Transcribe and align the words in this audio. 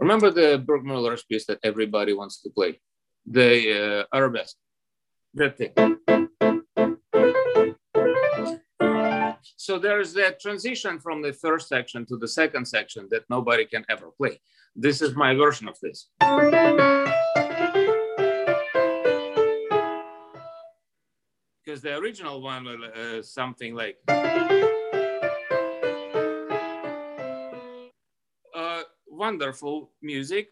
Remember 0.00 0.30
the 0.30 0.62
Burgmüller's 0.66 1.24
piece 1.24 1.46
that 1.46 1.58
everybody 1.62 2.12
wants 2.12 2.42
to 2.42 2.50
play, 2.50 2.80
the 3.26 4.06
uh, 4.10 4.16
arabesque, 4.16 4.56
that 5.34 5.56
thing. 5.56 5.72
So 9.56 9.78
there's 9.78 10.12
that 10.14 10.40
transition 10.40 10.98
from 10.98 11.22
the 11.22 11.32
first 11.32 11.68
section 11.68 12.04
to 12.06 12.16
the 12.18 12.28
second 12.28 12.66
section 12.66 13.08
that 13.10 13.22
nobody 13.30 13.64
can 13.64 13.84
ever 13.88 14.10
play. 14.18 14.40
This 14.76 15.00
is 15.00 15.14
my 15.14 15.34
version 15.34 15.68
of 15.68 15.78
this. 15.80 16.08
Because 21.64 21.80
the 21.80 21.96
original 21.96 22.42
one 22.42 22.64
was 22.64 22.80
uh, 22.94 23.22
something 23.22 23.74
like. 23.74 23.96
Wonderful 29.14 29.90
music 30.02 30.50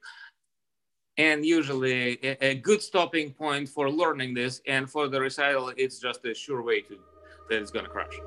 and 1.19 1.45
usually 1.45 2.18
a, 2.23 2.36
a, 2.45 2.55
good 2.55 2.81
stopping 2.81 3.32
point 3.32 3.69
for 3.69 3.91
learning 3.91 4.32
this 4.32 4.63
and 4.67 4.91
for 4.91 5.09
the 5.09 5.21
recital 5.21 5.73
it's 5.77 5.99
just 5.99 6.25
a 6.25 6.35
sure 6.35 6.63
way 6.63 6.81
to 6.81 6.99
that 7.49 7.61
it's 7.61 7.71
going 7.71 7.85
to 7.85 7.91
crash 7.91 8.19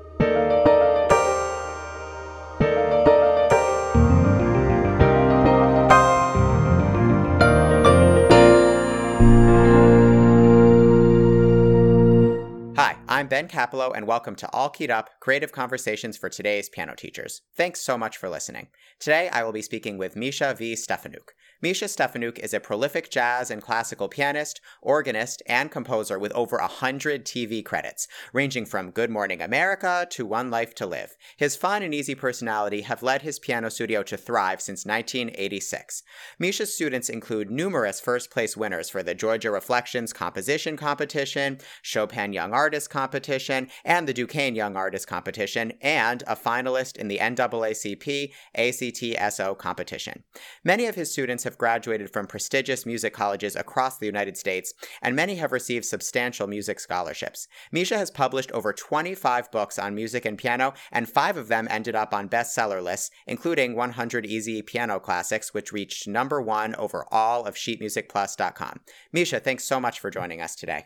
I'm 13.26 13.30
Ben 13.30 13.48
Capello, 13.48 13.90
and 13.92 14.06
welcome 14.06 14.36
to 14.36 14.48
All 14.52 14.70
Keyed 14.70 14.88
Up 14.88 15.10
Creative 15.18 15.50
Conversations 15.50 16.16
for 16.16 16.28
today's 16.28 16.68
piano 16.68 16.94
teachers. 16.94 17.42
Thanks 17.56 17.80
so 17.80 17.98
much 17.98 18.16
for 18.16 18.28
listening. 18.28 18.68
Today, 19.00 19.28
I 19.30 19.42
will 19.42 19.50
be 19.50 19.62
speaking 19.62 19.98
with 19.98 20.14
Misha 20.14 20.54
V. 20.56 20.74
Stefanuk. 20.74 21.30
Misha 21.62 21.86
Stefanuk 21.86 22.38
is 22.38 22.52
a 22.52 22.60
prolific 22.60 23.10
jazz 23.10 23.50
and 23.50 23.62
classical 23.62 24.08
pianist, 24.08 24.60
organist, 24.82 25.42
and 25.46 25.70
composer 25.70 26.18
with 26.18 26.32
over 26.32 26.56
a 26.56 26.66
hundred 26.66 27.24
TV 27.24 27.64
credits, 27.64 28.06
ranging 28.34 28.66
from 28.66 28.90
Good 28.90 29.08
Morning 29.08 29.40
America 29.40 30.06
to 30.10 30.26
One 30.26 30.50
Life 30.50 30.74
to 30.74 30.86
Live. 30.86 31.16
His 31.38 31.56
fun 31.56 31.82
and 31.82 31.94
easy 31.94 32.14
personality 32.14 32.82
have 32.82 33.02
led 33.02 33.22
his 33.22 33.38
piano 33.38 33.70
studio 33.70 34.02
to 34.02 34.18
thrive 34.18 34.60
since 34.60 34.84
1986. 34.84 36.02
Misha's 36.38 36.74
students 36.74 37.08
include 37.08 37.50
numerous 37.50 38.00
first 38.00 38.30
place 38.30 38.54
winners 38.54 38.90
for 38.90 39.02
the 39.02 39.14
Georgia 39.14 39.50
Reflections 39.50 40.12
Composition 40.12 40.76
Competition, 40.76 41.58
Chopin 41.80 42.34
Young 42.34 42.52
Artist 42.52 42.90
Competition, 42.90 43.68
and 43.82 44.06
the 44.06 44.12
Duquesne 44.12 44.54
Young 44.54 44.76
Artist 44.76 45.06
Competition, 45.06 45.72
and 45.80 46.22
a 46.26 46.36
finalist 46.36 46.98
in 46.98 47.08
the 47.08 47.18
NAACP 47.18 48.30
ACTSO 48.58 49.56
competition. 49.56 50.22
Many 50.62 50.84
of 50.84 50.96
his 50.96 51.10
students 51.10 51.45
have 51.46 51.56
graduated 51.56 52.12
from 52.12 52.26
prestigious 52.26 52.84
music 52.84 53.14
colleges 53.14 53.56
across 53.56 53.96
the 53.96 54.04
United 54.04 54.36
States, 54.36 54.74
and 55.00 55.16
many 55.16 55.36
have 55.36 55.52
received 55.52 55.86
substantial 55.86 56.46
music 56.46 56.78
scholarships. 56.78 57.48
Misha 57.72 57.96
has 57.96 58.10
published 58.10 58.52
over 58.52 58.74
25 58.74 59.50
books 59.50 59.78
on 59.78 59.94
music 59.94 60.26
and 60.26 60.36
piano, 60.36 60.74
and 60.92 61.08
five 61.08 61.38
of 61.38 61.48
them 61.48 61.66
ended 61.70 61.94
up 61.94 62.12
on 62.12 62.28
bestseller 62.28 62.82
lists, 62.82 63.10
including 63.26 63.74
100 63.74 64.26
Easy 64.26 64.60
Piano 64.60 65.00
Classics, 65.00 65.54
which 65.54 65.72
reached 65.72 66.06
number 66.06 66.42
one 66.42 66.74
over 66.74 67.06
all 67.10 67.46
of 67.46 67.54
sheetmusicplus.com. 67.54 68.80
Misha, 69.12 69.40
thanks 69.40 69.64
so 69.64 69.80
much 69.80 69.98
for 70.00 70.10
joining 70.10 70.42
us 70.42 70.54
today. 70.54 70.84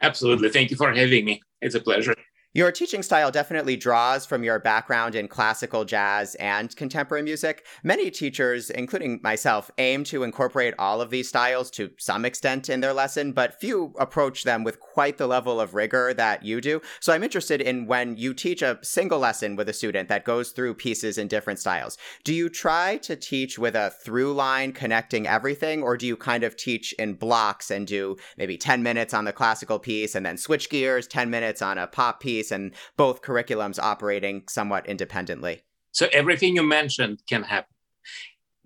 Absolutely. 0.00 0.48
Thank 0.48 0.70
you 0.70 0.76
for 0.76 0.92
having 0.92 1.24
me. 1.24 1.42
It's 1.60 1.74
a 1.74 1.80
pleasure. 1.80 2.14
Your 2.56 2.70
teaching 2.70 3.02
style 3.02 3.32
definitely 3.32 3.76
draws 3.76 4.24
from 4.24 4.44
your 4.44 4.60
background 4.60 5.16
in 5.16 5.26
classical 5.26 5.84
jazz 5.84 6.36
and 6.36 6.74
contemporary 6.76 7.24
music. 7.24 7.66
Many 7.82 8.12
teachers, 8.12 8.70
including 8.70 9.18
myself, 9.24 9.72
aim 9.76 10.04
to 10.04 10.22
incorporate 10.22 10.72
all 10.78 11.00
of 11.00 11.10
these 11.10 11.28
styles 11.28 11.68
to 11.72 11.90
some 11.98 12.24
extent 12.24 12.68
in 12.68 12.78
their 12.78 12.92
lesson, 12.92 13.32
but 13.32 13.58
few 13.58 13.92
approach 13.98 14.44
them 14.44 14.62
with 14.62 14.78
quite 14.78 15.18
the 15.18 15.26
level 15.26 15.60
of 15.60 15.74
rigor 15.74 16.14
that 16.14 16.44
you 16.44 16.60
do. 16.60 16.80
So 17.00 17.12
I'm 17.12 17.24
interested 17.24 17.60
in 17.60 17.88
when 17.88 18.16
you 18.16 18.32
teach 18.32 18.62
a 18.62 18.78
single 18.82 19.18
lesson 19.18 19.56
with 19.56 19.68
a 19.68 19.72
student 19.72 20.08
that 20.08 20.22
goes 20.22 20.52
through 20.52 20.74
pieces 20.74 21.18
in 21.18 21.26
different 21.26 21.58
styles. 21.58 21.98
Do 22.22 22.32
you 22.32 22.48
try 22.48 22.98
to 22.98 23.16
teach 23.16 23.58
with 23.58 23.74
a 23.74 23.90
through 23.90 24.32
line 24.32 24.70
connecting 24.70 25.26
everything, 25.26 25.82
or 25.82 25.96
do 25.96 26.06
you 26.06 26.16
kind 26.16 26.44
of 26.44 26.56
teach 26.56 26.92
in 27.00 27.14
blocks 27.14 27.72
and 27.72 27.84
do 27.84 28.16
maybe 28.38 28.56
10 28.56 28.80
minutes 28.84 29.12
on 29.12 29.24
the 29.24 29.32
classical 29.32 29.80
piece 29.80 30.14
and 30.14 30.24
then 30.24 30.36
switch 30.36 30.70
gears, 30.70 31.08
10 31.08 31.30
minutes 31.30 31.60
on 31.60 31.78
a 31.78 31.88
pop 31.88 32.20
piece? 32.20 32.43
Piece 32.44 32.52
and 32.52 32.72
both 32.96 33.22
curriculums 33.22 33.78
operating 33.78 34.44
somewhat 34.48 34.86
independently? 34.86 35.62
So 35.92 36.08
everything 36.12 36.56
you 36.56 36.62
mentioned 36.62 37.22
can 37.28 37.42
happen. 37.42 37.74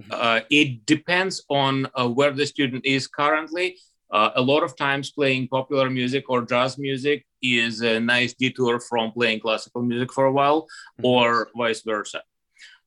Mm-hmm. 0.03 0.13
Uh, 0.13 0.41
it 0.51 0.87
depends 0.87 1.45
on 1.49 1.87
uh, 1.95 2.09
where 2.09 2.33
the 2.33 2.47
student 2.47 2.85
is 2.85 3.07
currently. 3.07 3.77
Uh, 4.11 4.31
a 4.37 4.41
lot 4.41 4.63
of 4.63 4.77
times 4.77 5.11
playing 5.11 5.49
popular 5.49 5.91
music 5.91 6.25
or 6.31 6.43
jazz 6.43 6.79
music 6.79 7.27
is 7.43 7.83
a 7.83 8.01
nice 8.01 8.33
detour 8.35 8.81
from 8.81 9.13
playing 9.13 9.41
classical 9.41 9.83
music 9.83 10.13
for 10.13 10.27
a 10.27 10.33
while 10.33 10.63
mm-hmm. 10.63 11.05
or 11.05 11.49
vice 11.57 11.83
versa. 11.83 12.23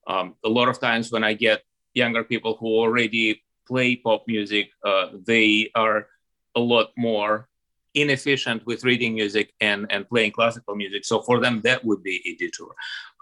Um, 0.08 0.36
a 0.44 0.50
lot 0.50 0.68
of 0.68 0.80
times 0.80 1.12
when 1.12 1.24
I 1.24 1.34
get 1.34 1.62
younger 1.94 2.24
people 2.24 2.58
who 2.60 2.68
already 2.68 3.44
play 3.68 3.96
pop 3.96 4.24
music, 4.28 4.70
uh, 4.84 5.08
they 5.28 5.70
are 5.76 6.08
a 6.56 6.60
lot 6.60 6.90
more 6.98 7.48
inefficient 7.94 8.66
with 8.66 8.84
reading 8.84 9.14
music 9.14 9.54
and, 9.60 9.86
and 9.90 10.08
playing 10.08 10.32
classical 10.32 10.76
music. 10.76 11.06
So 11.06 11.22
for 11.22 11.40
them, 11.40 11.62
that 11.64 11.84
would 11.84 12.04
be 12.04 12.22
a 12.26 12.36
detour. 12.36 12.74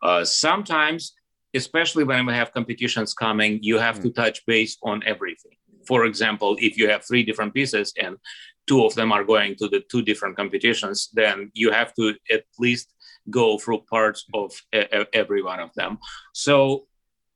Uh, 0.04 0.24
sometimes, 0.24 1.14
especially 1.54 2.04
when 2.04 2.26
we 2.26 2.34
have 2.34 2.54
competitions 2.54 3.14
coming, 3.14 3.60
you 3.62 3.78
have 3.80 4.00
mm. 4.00 4.04
to 4.04 4.10
touch 4.12 4.46
base 4.46 4.78
on 4.84 5.02
everything. 5.06 5.54
For 5.88 6.06
example, 6.06 6.56
if 6.60 6.78
you 6.78 6.90
have 6.90 7.04
three 7.06 7.24
different 7.24 7.54
pieces 7.54 7.94
and 8.00 8.18
two 8.68 8.86
of 8.86 8.94
them 8.94 9.12
are 9.12 9.24
going 9.24 9.56
to 9.56 9.68
the 9.68 9.82
two 9.92 10.04
different 10.04 10.38
competitions, 10.38 11.10
then 11.14 11.52
you 11.54 11.72
have 11.72 11.94
to 11.96 12.14
at 12.32 12.44
least 12.60 12.94
go 13.30 13.58
through 13.58 13.82
parts 13.90 14.26
of 14.34 14.52
every 15.14 15.42
one 15.42 15.60
of 15.60 15.74
them. 15.74 15.98
So 16.34 16.86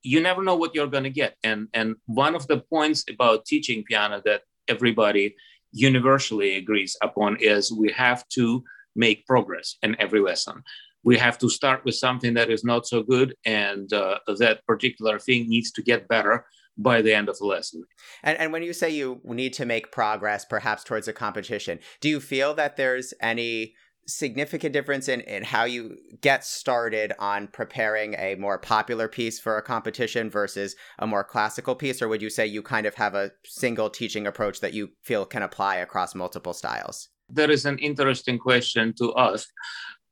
you 0.04 0.22
never 0.22 0.44
know 0.44 0.56
what 0.56 0.76
you're 0.76 0.88
going 0.88 1.06
to 1.06 1.10
get. 1.10 1.38
And, 1.44 1.70
and 1.74 1.96
one 2.06 2.36
of 2.36 2.46
the 2.48 2.60
points 2.60 3.06
about 3.10 3.46
teaching 3.46 3.84
piano 3.84 4.22
that 4.26 4.42
everybody 4.68 5.36
universally 5.74 6.56
agrees 6.56 6.96
upon 7.02 7.38
is 7.40 7.72
we 7.72 7.92
have 7.92 8.28
to 8.30 8.64
make 8.96 9.26
progress 9.26 9.78
in 9.82 9.96
every 10.00 10.22
lesson. 10.22 10.64
We 11.04 11.18
have 11.18 11.38
to 11.40 11.50
start 11.50 11.84
with 11.84 11.96
something 11.96 12.34
that 12.36 12.50
is 12.50 12.64
not 12.64 12.88
so 12.88 13.04
good, 13.04 13.36
and 13.44 13.92
uh, 13.92 14.20
that 14.40 14.66
particular 14.66 15.20
thing 15.20 15.50
needs 15.50 15.72
to 15.72 15.82
get 15.82 16.08
better 16.08 16.46
by 16.78 17.02
the 17.02 17.14
end 17.14 17.30
of 17.30 17.38
the 17.38 17.46
lesson. 17.46 17.84
And, 18.24 18.38
and 18.40 18.52
when 18.54 18.64
you 18.64 18.74
say 18.74 18.90
you 18.90 19.20
need 19.24 19.54
to 19.54 19.66
make 19.66 19.92
progress, 19.92 20.46
perhaps 20.46 20.84
towards 20.84 21.08
a 21.08 21.14
competition, 21.14 21.80
do 22.00 22.10
you 22.10 22.20
feel 22.20 22.54
that 22.56 22.78
there's 22.78 23.14
any 23.20 23.76
significant 24.08 24.74
difference 24.74 25.08
in, 25.08 25.22
in 25.22 25.44
how 25.44 25.64
you 25.64 25.98
get 26.22 26.44
started 26.44 27.14
on 27.20 27.48
preparing 27.48 28.16
a 28.16 28.36
more 28.36 28.58
popular 28.58 29.08
piece 29.08 29.40
for 29.40 29.58
a 29.58 29.62
competition 29.62 30.30
versus 30.30 30.76
a 31.00 31.08
more 31.08 31.24
classical 31.24 31.76
piece? 31.76 32.02
Or 32.02 32.08
would 32.08 32.22
you 32.22 32.30
say 32.30 32.46
you 32.46 32.62
kind 32.62 32.86
of 32.86 32.96
have 32.96 33.16
a 33.16 33.32
single 33.46 33.90
teaching 33.90 34.28
approach 34.28 34.60
that 34.60 34.74
you 34.74 34.90
feel 35.02 35.26
can 35.26 35.44
apply 35.44 35.78
across 35.78 36.16
multiple 36.16 36.54
styles? 36.54 37.10
That 37.30 37.50
is 37.50 37.66
an 37.66 37.80
interesting 37.80 38.38
question 38.38 38.94
to 39.00 39.14
ask. 39.18 39.48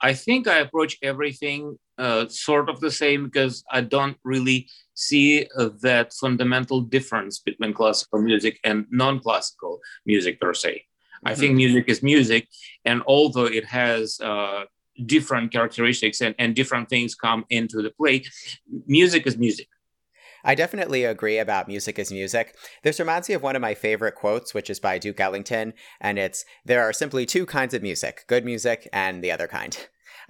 I 0.04 0.14
think 0.14 0.48
i 0.48 0.58
approach 0.58 0.98
everything 1.04 1.78
uh, 1.98 2.28
sort 2.28 2.70
of 2.70 2.80
the 2.80 2.90
same 2.90 3.26
because 3.26 3.64
i 3.72 3.82
don't 3.82 4.18
really 4.24 4.68
see 4.96 5.48
uh, 5.58 5.70
that 5.82 6.12
fundamental 6.14 6.82
difference 6.82 7.40
between 7.40 7.74
classical 7.74 8.22
music 8.22 8.60
and 8.64 8.86
non-classical 8.90 9.80
music 10.06 10.40
per 10.42 10.54
se 10.54 10.84
I 11.24 11.36
think 11.36 11.56
music 11.56 11.86
is 11.88 12.02
music, 12.02 12.48
and 12.86 13.02
although 13.06 13.46
it 13.46 13.66
has 13.66 14.20
uh, 14.22 14.64
different 15.06 15.52
characteristics 15.52 16.22
and, 16.22 16.36
and 16.40 16.56
different 16.56 16.90
things 16.90 17.16
come 17.16 17.46
into 17.50 17.82
the 17.82 17.92
play, 17.92 18.24
music 18.88 19.28
is 19.28 19.38
music. 19.38 19.68
I 20.44 20.56
definitely 20.56 21.04
agree 21.04 21.38
about 21.38 21.68
music 21.68 22.00
is 22.00 22.12
music. 22.12 22.56
This 22.84 23.00
reminds 23.00 23.30
me 23.30 23.36
of 23.36 23.44
one 23.44 23.56
of 23.56 23.62
my 23.62 23.76
favorite 23.76 24.16
quotes, 24.16 24.54
which 24.54 24.70
is 24.70 24.80
by 24.80 24.98
Duke 24.98 25.20
Ellington, 25.20 25.74
and 26.00 26.18
it's 26.18 26.46
There 26.66 26.82
are 26.82 26.94
simply 26.94 27.26
two 27.26 27.46
kinds 27.46 27.74
of 27.74 27.84
music 27.84 28.26
good 28.28 28.46
music 28.46 28.90
and 28.92 29.24
the 29.24 29.32
other 29.32 29.48
kind. 29.48 29.78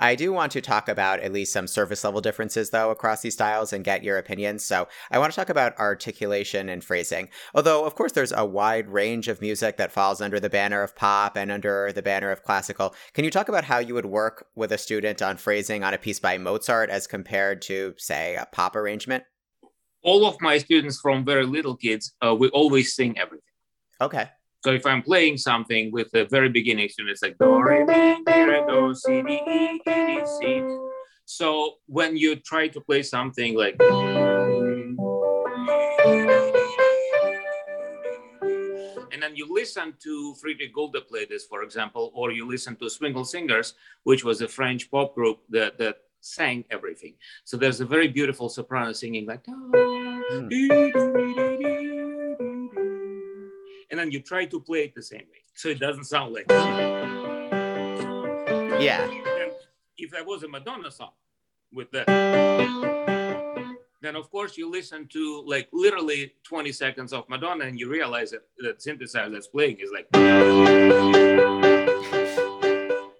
I 0.01 0.15
do 0.15 0.33
want 0.33 0.51
to 0.53 0.62
talk 0.62 0.89
about 0.89 1.19
at 1.19 1.31
least 1.31 1.53
some 1.53 1.68
surface 1.68 2.03
level 2.03 2.21
differences, 2.21 2.71
though, 2.71 2.89
across 2.89 3.21
these 3.21 3.36
styles 3.36 3.71
and 3.71 3.83
get 3.83 4.03
your 4.03 4.18
opinions. 4.18 4.65
So 4.65 4.88
I 5.12 5.19
want 5.19 5.31
to 5.31 5.36
talk 5.36 5.50
about 5.50 5.77
articulation 5.77 6.69
and 6.69 6.83
phrasing. 6.83 7.30
Although, 7.53 7.86
of 7.86 7.94
course, 7.94 8.13
there's 8.13 8.31
a 8.31 8.44
wide 8.44 8.89
range 8.89 9.27
of 9.27 9.42
music 9.42 9.77
that 9.77 9.92
falls 9.92 10.19
under 10.19 10.39
the 10.39 10.50
banner 10.50 10.81
of 10.81 10.95
pop 10.95 11.38
and 11.38 11.51
under 11.51 11.92
the 11.94 12.01
banner 12.01 12.31
of 12.31 12.42
classical. 12.42 12.95
Can 13.13 13.25
you 13.25 13.31
talk 13.31 13.48
about 13.48 13.63
how 13.63 13.77
you 13.77 13.94
would 13.94 14.07
work 14.07 14.48
with 14.56 14.71
a 14.71 14.77
student 14.80 15.21
on 15.21 15.38
phrasing 15.38 15.83
on 15.83 15.94
a 15.94 16.00
piece 16.00 16.19
by 16.19 16.39
Mozart 16.39 16.89
as 16.89 17.06
compared 17.06 17.62
to, 17.63 17.94
say, 17.97 18.36
a 18.36 18.47
pop 18.51 18.75
arrangement? 18.75 19.24
All 20.01 20.25
of 20.25 20.36
my 20.42 20.57
students 20.57 21.00
from 21.00 21.24
very 21.24 21.45
little 21.45 21.77
kids, 21.77 22.15
uh, 22.25 22.33
we 22.33 22.50
always 22.50 22.95
sing 22.95 23.19
everything. 23.19 23.44
Okay. 24.01 24.30
So 24.63 24.72
if 24.72 24.86
I'm 24.86 25.02
playing 25.02 25.38
something 25.38 25.92
with 25.92 26.12
the 26.12 26.25
very 26.25 26.50
beginning 26.50 26.90
tune, 26.96 27.10
it's 27.10 27.24
like 27.24 27.38
do 27.40 27.62
re 27.62 27.84
mi 27.84 28.22
mi 28.25 28.42
re 28.44 28.63
do 28.68 28.94
si 28.94 29.19
e 29.19 29.80
di 29.84 30.22
si. 30.25 30.63
So 31.25 31.78
when 31.88 32.16
you 32.16 32.36
try 32.36 32.68
to 32.68 32.80
play 32.81 33.02
something 33.02 33.58
like 33.58 33.75
and 39.12 39.22
then 39.22 39.36
you 39.36 39.48
listen 39.50 39.94
to 40.04 40.36
Friedrich 40.36 40.74
Gulda 40.75 41.02
play 41.02 41.25
this, 41.25 41.46
for 41.46 41.64
example, 41.64 42.12
or 42.14 42.31
you 42.31 42.48
listen 42.48 42.75
to 42.78 42.90
Swingle 42.90 43.25
Singers, 43.25 43.74
which 44.04 44.24
was 44.24 44.42
a 44.42 44.48
French 44.48 44.92
pop 44.92 45.16
group 45.16 45.40
that, 45.50 45.80
that 45.80 45.98
sang 46.22 46.66
everything. 46.69 47.16
So 47.46 47.57
there's 47.57 47.81
a 47.81 47.86
very 47.86 48.07
beautiful 48.10 48.48
soprano 48.50 48.94
singing 48.94 49.25
like, 49.25 49.44
mm. 49.46 50.50
And 53.92 54.00
then 54.00 54.10
you 54.10 54.22
try 54.22 54.46
to 54.46 54.60
play 54.60 54.86
it 54.86 54.96
the 54.96 55.04
same 55.04 55.20
way. 55.20 55.44
So 55.54 55.70
it 55.70 55.80
doesn't 55.80 56.06
sound 56.06 56.34
like. 56.34 56.46
Yeah. 58.82 59.04
And 59.04 59.52
if 59.98 60.12
that 60.12 60.26
was 60.26 60.44
a 60.44 60.48
Madonna 60.48 60.90
song 60.90 61.12
with 61.74 61.92
that, 61.92 62.08
then 64.02 64.16
of 64.16 64.32
course 64.32 64.58
you 64.58 64.72
listen 64.72 65.08
to 65.10 65.44
like 65.46 65.68
literally 65.72 66.34
20 66.44 66.72
seconds 66.72 67.14
of 67.14 67.30
Madonna 67.30 67.66
and 67.66 67.80
you 67.80 67.90
realize 67.90 68.32
that 68.32 68.48
that 68.60 68.80
synthesizer 68.80 69.32
that's 69.32 69.48
playing 69.48 69.78
is 69.80 69.92
like. 69.94 70.08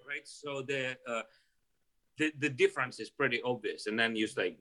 Right. 0.08 0.24
So 0.24 0.62
the. 0.62 0.96
Uh, 1.06 1.22
the, 2.18 2.30
the 2.38 2.50
difference 2.50 3.00
is 3.00 3.08
pretty 3.08 3.40
obvious. 3.42 3.86
And 3.86 3.98
then 3.98 4.14
you 4.14 4.26
just 4.26 4.36
like 4.36 4.58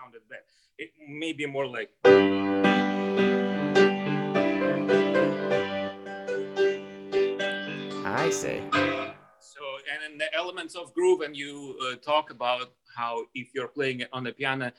sounded 0.00 0.22
bad. 0.28 0.40
It 0.78 0.92
may 1.08 1.32
be 1.32 1.46
more 1.46 1.66
like 1.66 1.90
I 8.04 8.30
see. 8.30 8.62
So 9.40 9.62
and 9.90 10.12
in 10.12 10.18
the 10.18 10.32
elements 10.34 10.74
of 10.74 10.92
groove, 10.94 11.20
and 11.22 11.36
you 11.36 11.76
uh, 11.84 11.96
talk 11.96 12.30
about 12.30 12.72
how 12.96 13.24
if 13.34 13.48
you're 13.54 13.68
playing 13.68 14.04
on 14.12 14.24
the 14.24 14.32
piano, 14.32 14.72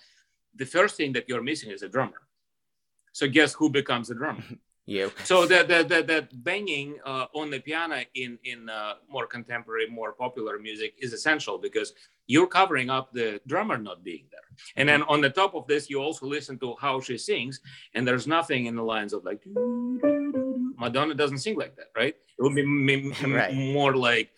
the 0.56 0.66
first 0.66 0.96
thing 0.96 1.14
that 1.14 1.28
you're 1.28 1.44
missing 1.44 1.72
is 1.72 1.82
a 1.84 1.90
drummer. 1.90 2.22
So 3.12 3.28
guess 3.28 3.54
who 3.54 3.70
becomes 3.70 4.10
a 4.10 4.16
drummer? 4.16 4.44
You. 4.88 5.12
So 5.24 5.46
that 5.46 5.68
that 5.68 5.90
that, 5.90 6.08
that 6.08 6.44
banging 6.44 6.98
uh, 7.06 7.28
on 7.36 7.52
the 7.52 7.60
piano 7.60 8.02
in 8.16 8.40
in 8.44 8.68
uh, 8.68 8.96
more 9.08 9.28
contemporary, 9.28 9.88
more 9.88 10.12
popular 10.12 10.58
music 10.58 10.96
is 10.98 11.14
essential 11.14 11.60
because 11.60 11.94
you're 12.28 12.48
covering 12.48 12.90
up 12.90 13.12
the 13.14 13.42
drummer 13.48 13.78
not 13.78 14.04
being 14.04 14.26
there. 14.32 14.40
And 14.76 14.88
then 14.88 15.02
mm-hmm. 15.02 15.12
on 15.12 15.22
the 15.22 15.30
top 15.30 15.56
of 15.56 15.68
this, 15.68 15.90
you 15.90 16.00
also 16.02 16.26
listen 16.26 16.58
to 16.60 16.76
how 16.80 17.00
she 17.02 17.18
sings, 17.18 17.60
and 17.94 18.08
there's 18.08 18.28
nothing 18.28 18.66
in 18.68 18.76
the 18.76 18.84
lines 18.84 19.14
of 19.14 19.24
like 19.24 19.42
Madonna 20.78 21.14
doesn't 21.14 21.40
sing 21.40 21.58
like 21.58 21.76
that, 21.76 21.92
right? 21.96 22.16
It 22.16 22.42
would 22.42 22.56
be 22.56 22.62
m- 22.62 22.90
m- 22.90 23.34
Right. 23.34 23.54
more 23.54 23.96
like 23.96 24.32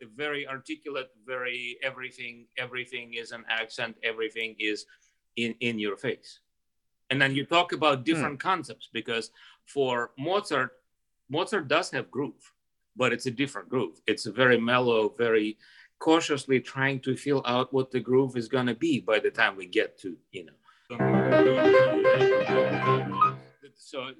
the 0.00 0.08
very 0.16 0.48
articulate, 0.48 1.10
very 1.26 1.76
everything. 1.82 2.46
Everything 2.56 3.14
is 3.14 3.32
an 3.32 3.44
accent. 3.48 3.96
Everything 4.02 4.56
is 4.58 4.86
in 5.36 5.54
in 5.60 5.78
your 5.78 5.96
face 5.96 6.40
and 7.12 7.20
then 7.20 7.34
you 7.34 7.44
talk 7.44 7.72
about 7.72 7.98
hmm. 7.98 8.04
different 8.04 8.40
concepts 8.40 8.88
because 8.92 9.30
for 9.66 10.10
mozart 10.18 10.72
mozart 11.28 11.68
does 11.68 11.90
have 11.90 12.10
groove 12.10 12.52
but 12.96 13.12
it's 13.12 13.26
a 13.26 13.30
different 13.30 13.68
groove 13.68 14.00
it's 14.06 14.26
a 14.26 14.32
very 14.32 14.58
mellow 14.58 15.08
very 15.16 15.56
cautiously 15.98 16.60
trying 16.60 17.00
to 17.00 17.16
feel 17.16 17.42
out 17.46 17.72
what 17.72 17.90
the 17.90 18.00
groove 18.00 18.36
is 18.36 18.48
going 18.48 18.66
to 18.66 18.74
be 18.74 19.00
by 19.00 19.18
the 19.18 19.30
time 19.30 19.56
we 19.56 19.66
get 19.66 19.98
to 19.98 20.16
you 20.32 20.44
know 20.44 20.52
so 23.76 24.12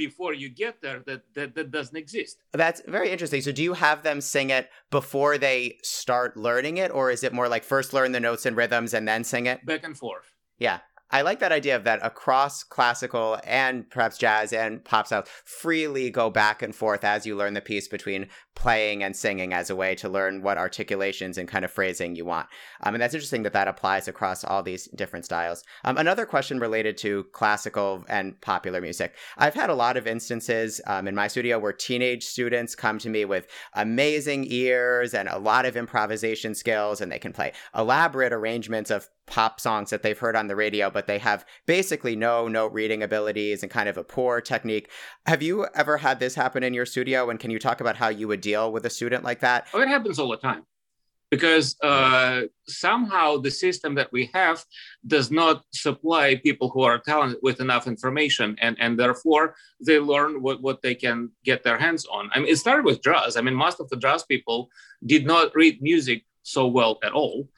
before 0.00 0.32
you 0.32 0.48
get 0.48 0.80
there 0.80 1.00
that 1.06 1.22
that, 1.34 1.54
that 1.54 1.70
doesn't 1.70 1.96
exist 1.96 2.38
That's 2.52 2.80
very 2.86 3.10
interesting. 3.10 3.42
So, 3.42 3.52
do 3.52 3.62
you 3.62 3.74
have 3.74 4.02
them 4.02 4.22
sing 4.22 4.48
it 4.48 4.70
before 4.90 5.36
they 5.36 5.76
start 5.82 6.38
learning 6.38 6.78
it, 6.78 6.90
or 6.90 7.10
is 7.10 7.22
it 7.22 7.34
more 7.34 7.48
like 7.48 7.64
first 7.64 7.92
learn 7.92 8.12
the 8.12 8.20
notes 8.20 8.46
and 8.46 8.56
rhythms 8.56 8.94
and 8.94 9.06
then 9.06 9.24
sing 9.24 9.44
it? 9.44 9.64
back 9.66 9.84
and 9.84 9.96
forth 9.96 10.32
Yeah. 10.58 10.78
I 11.12 11.22
like 11.22 11.40
that 11.40 11.52
idea 11.52 11.76
of 11.76 11.84
that 11.84 12.04
across 12.04 12.62
classical 12.62 13.38
and 13.44 13.88
perhaps 13.90 14.16
jazz 14.16 14.52
and 14.52 14.84
pop 14.84 15.06
styles 15.06 15.28
freely 15.44 16.10
go 16.10 16.30
back 16.30 16.62
and 16.62 16.74
forth 16.74 17.04
as 17.04 17.26
you 17.26 17.36
learn 17.36 17.54
the 17.54 17.60
piece 17.60 17.88
between 17.88 18.28
playing 18.54 19.02
and 19.02 19.16
singing 19.16 19.52
as 19.52 19.70
a 19.70 19.76
way 19.76 19.94
to 19.94 20.08
learn 20.08 20.42
what 20.42 20.58
articulations 20.58 21.38
and 21.38 21.48
kind 21.48 21.64
of 21.64 21.70
phrasing 21.70 22.14
you 22.14 22.24
want. 22.24 22.46
Um, 22.82 22.94
and 22.94 23.02
that's 23.02 23.14
interesting 23.14 23.42
that 23.44 23.52
that 23.54 23.68
applies 23.68 24.08
across 24.08 24.44
all 24.44 24.62
these 24.62 24.86
different 24.88 25.24
styles. 25.24 25.64
Um, 25.84 25.96
another 25.96 26.26
question 26.26 26.60
related 26.60 26.98
to 26.98 27.24
classical 27.32 28.04
and 28.08 28.38
popular 28.40 28.80
music. 28.80 29.14
I've 29.38 29.54
had 29.54 29.70
a 29.70 29.74
lot 29.74 29.96
of 29.96 30.06
instances 30.06 30.80
um, 30.86 31.08
in 31.08 31.14
my 31.14 31.28
studio 31.28 31.58
where 31.58 31.72
teenage 31.72 32.24
students 32.24 32.74
come 32.74 32.98
to 32.98 33.08
me 33.08 33.24
with 33.24 33.46
amazing 33.74 34.46
ears 34.50 35.14
and 35.14 35.28
a 35.28 35.38
lot 35.38 35.64
of 35.64 35.76
improvisation 35.76 36.54
skills, 36.54 37.00
and 37.00 37.10
they 37.10 37.18
can 37.18 37.32
play 37.32 37.52
elaborate 37.74 38.32
arrangements 38.32 38.90
of 38.90 39.08
pop 39.26 39.60
songs 39.60 39.90
that 39.90 40.02
they've 40.02 40.18
heard 40.18 40.34
on 40.34 40.48
the 40.48 40.56
radio, 40.56 40.90
but 40.90 41.06
they 41.06 41.18
have 41.18 41.46
basically 41.64 42.16
no 42.16 42.48
note 42.48 42.72
reading 42.72 43.00
abilities 43.00 43.62
and 43.62 43.70
kind 43.70 43.88
of 43.88 43.96
a 43.96 44.02
poor 44.02 44.40
technique. 44.40 44.90
Have 45.26 45.40
you 45.40 45.68
ever 45.74 45.98
had 45.98 46.18
this 46.18 46.34
happen 46.34 46.64
in 46.64 46.74
your 46.74 46.84
studio? 46.84 47.30
And 47.30 47.38
can 47.38 47.52
you 47.52 47.60
talk 47.60 47.80
about 47.80 47.96
how 47.96 48.08
you 48.08 48.26
would 48.26 48.40
deal 48.40 48.49
with 48.72 48.84
a 48.86 48.90
student 48.90 49.22
like 49.24 49.40
that? 49.40 49.66
Oh, 49.74 49.80
it 49.80 49.88
happens 49.88 50.18
all 50.18 50.28
the 50.30 50.36
time 50.36 50.64
because 51.30 51.76
uh, 51.82 52.42
somehow 52.66 53.36
the 53.36 53.50
system 53.50 53.94
that 53.94 54.10
we 54.12 54.28
have 54.34 54.64
does 55.06 55.30
not 55.30 55.62
supply 55.72 56.34
people 56.36 56.68
who 56.70 56.82
are 56.82 56.98
talented 56.98 57.38
with 57.42 57.60
enough 57.60 57.86
information 57.86 58.56
and, 58.60 58.76
and 58.80 58.98
therefore 58.98 59.54
they 59.86 59.98
learn 60.00 60.42
what, 60.42 60.60
what 60.60 60.82
they 60.82 60.94
can 60.94 61.30
get 61.44 61.62
their 61.62 61.78
hands 61.78 62.04
on. 62.10 62.30
I 62.34 62.40
mean 62.40 62.48
it 62.48 62.56
started 62.56 62.84
with 62.84 63.02
jazz. 63.02 63.36
I 63.36 63.40
mean 63.42 63.54
most 63.54 63.78
of 63.80 63.88
the 63.90 63.96
jazz 63.96 64.24
people 64.24 64.70
did 65.06 65.24
not 65.24 65.54
read 65.54 65.80
music 65.80 66.24
so 66.42 66.66
well 66.66 66.98
at 67.04 67.12
all. 67.12 67.48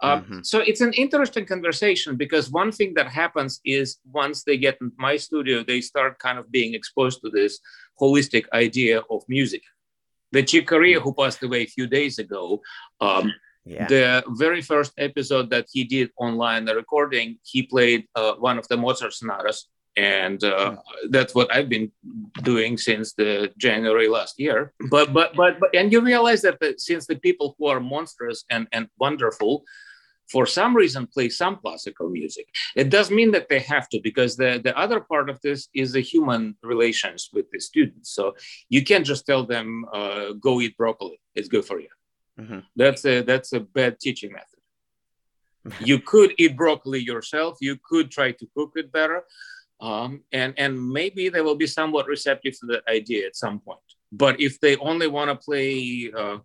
Uh, 0.00 0.20
Mhm. 0.20 0.44
so 0.44 0.58
it's 0.60 0.80
an 0.80 0.92
interesting 0.94 1.46
conversation 1.46 2.16
because 2.16 2.50
one 2.50 2.72
thing 2.72 2.94
that 2.94 3.06
happens 3.06 3.60
is 3.64 3.98
once 4.22 4.42
they 4.42 4.56
get 4.56 4.78
in 4.80 4.90
my 4.98 5.16
studio 5.16 5.62
they 5.62 5.80
start 5.80 6.18
kind 6.18 6.38
of 6.40 6.50
being 6.50 6.74
exposed 6.74 7.20
to 7.20 7.30
this 7.30 7.60
holistic 8.00 8.44
idea 8.52 8.96
of 9.10 9.22
music 9.28 9.62
the 10.32 10.42
Chick 10.42 10.66
Corea, 10.66 10.98
who 11.00 11.12
passed 11.14 11.42
away 11.42 11.62
a 11.62 11.66
few 11.76 11.86
days 11.86 12.18
ago, 12.18 12.60
um, 13.00 13.32
Yeah. 13.64 13.86
the 13.86 14.06
very 14.44 14.62
first 14.72 14.92
episode 14.98 15.46
that 15.54 15.66
he 15.72 15.82
did 15.84 16.10
online, 16.16 16.64
the 16.64 16.74
recording, 16.74 17.38
he 17.52 17.60
played 17.74 18.00
uh, 18.20 18.34
one 18.48 18.58
of 18.58 18.66
the 18.70 18.76
Mozart 18.76 19.12
sonatas. 19.14 19.58
And 19.94 20.42
uh, 20.42 20.76
that's 21.14 21.32
what 21.36 21.48
I've 21.54 21.68
been 21.68 21.92
doing 22.42 22.72
since 22.88 23.12
the 23.20 23.52
January 23.66 24.08
last 24.08 24.34
year. 24.44 24.58
But 24.94 25.06
but 25.12 25.28
but, 25.40 25.52
but 25.60 25.70
and 25.78 25.92
you 25.92 26.00
realize 26.12 26.40
that 26.46 26.56
the, 26.62 26.70
since 26.78 27.04
the 27.06 27.18
people 27.26 27.48
who 27.56 27.64
are 27.72 27.78
monstrous 27.94 28.38
and, 28.54 28.64
and 28.72 28.84
wonderful, 28.98 29.52
for 30.32 30.44
some 30.46 30.72
reason 30.82 31.06
play 31.06 31.28
some 31.28 31.56
classical 31.62 32.08
music, 32.08 32.46
it 32.82 32.88
does 32.96 33.08
mean 33.18 33.30
that 33.32 33.48
they 33.50 33.60
have 33.74 33.86
to 33.90 34.00
because 34.08 34.32
the, 34.36 34.60
the 34.66 34.74
other 34.84 35.00
part 35.00 35.28
of 35.32 35.36
this 35.46 35.68
is 35.82 35.92
the 35.92 36.00
human 36.12 36.56
relations 36.62 37.20
with 37.34 37.46
the 37.52 37.60
students. 37.60 38.08
So 38.16 38.34
you 38.74 38.82
can't 38.90 39.06
just 39.12 39.26
tell 39.26 39.44
them 39.54 39.84
uh, 39.92 40.32
go 40.46 40.60
eat 40.60 40.76
broccoli; 40.76 41.18
it's 41.34 41.48
good 41.48 41.66
for 41.70 41.78
you. 41.86 41.92
Mhm. 42.40 42.62
that's 42.80 43.04
a 43.04 43.20
that's 43.30 43.52
a 43.52 43.60
bad 43.78 43.92
teaching 44.04 44.32
method. 44.38 44.60
You 45.90 45.96
could 46.12 46.30
eat 46.42 46.56
broccoli 46.56 47.00
yourself. 47.12 47.52
You 47.60 47.74
could 47.88 48.06
try 48.10 48.28
to 48.40 48.44
cook 48.56 48.72
it 48.82 48.88
better. 48.98 49.18
Um, 49.88 50.10
and 50.40 50.50
and 50.62 50.72
maybe 50.98 51.28
they 51.28 51.42
will 51.46 51.58
be 51.64 51.66
somewhat 51.66 52.06
receptive 52.14 52.54
to 52.60 52.66
that 52.72 52.82
idea 52.98 53.26
at 53.26 53.36
some 53.44 53.56
point. 53.66 53.86
But 54.22 54.34
if 54.40 54.52
they 54.60 54.74
only 54.76 55.08
want 55.16 55.28
to 55.30 55.36
play 55.48 56.10
uh, 56.20 56.38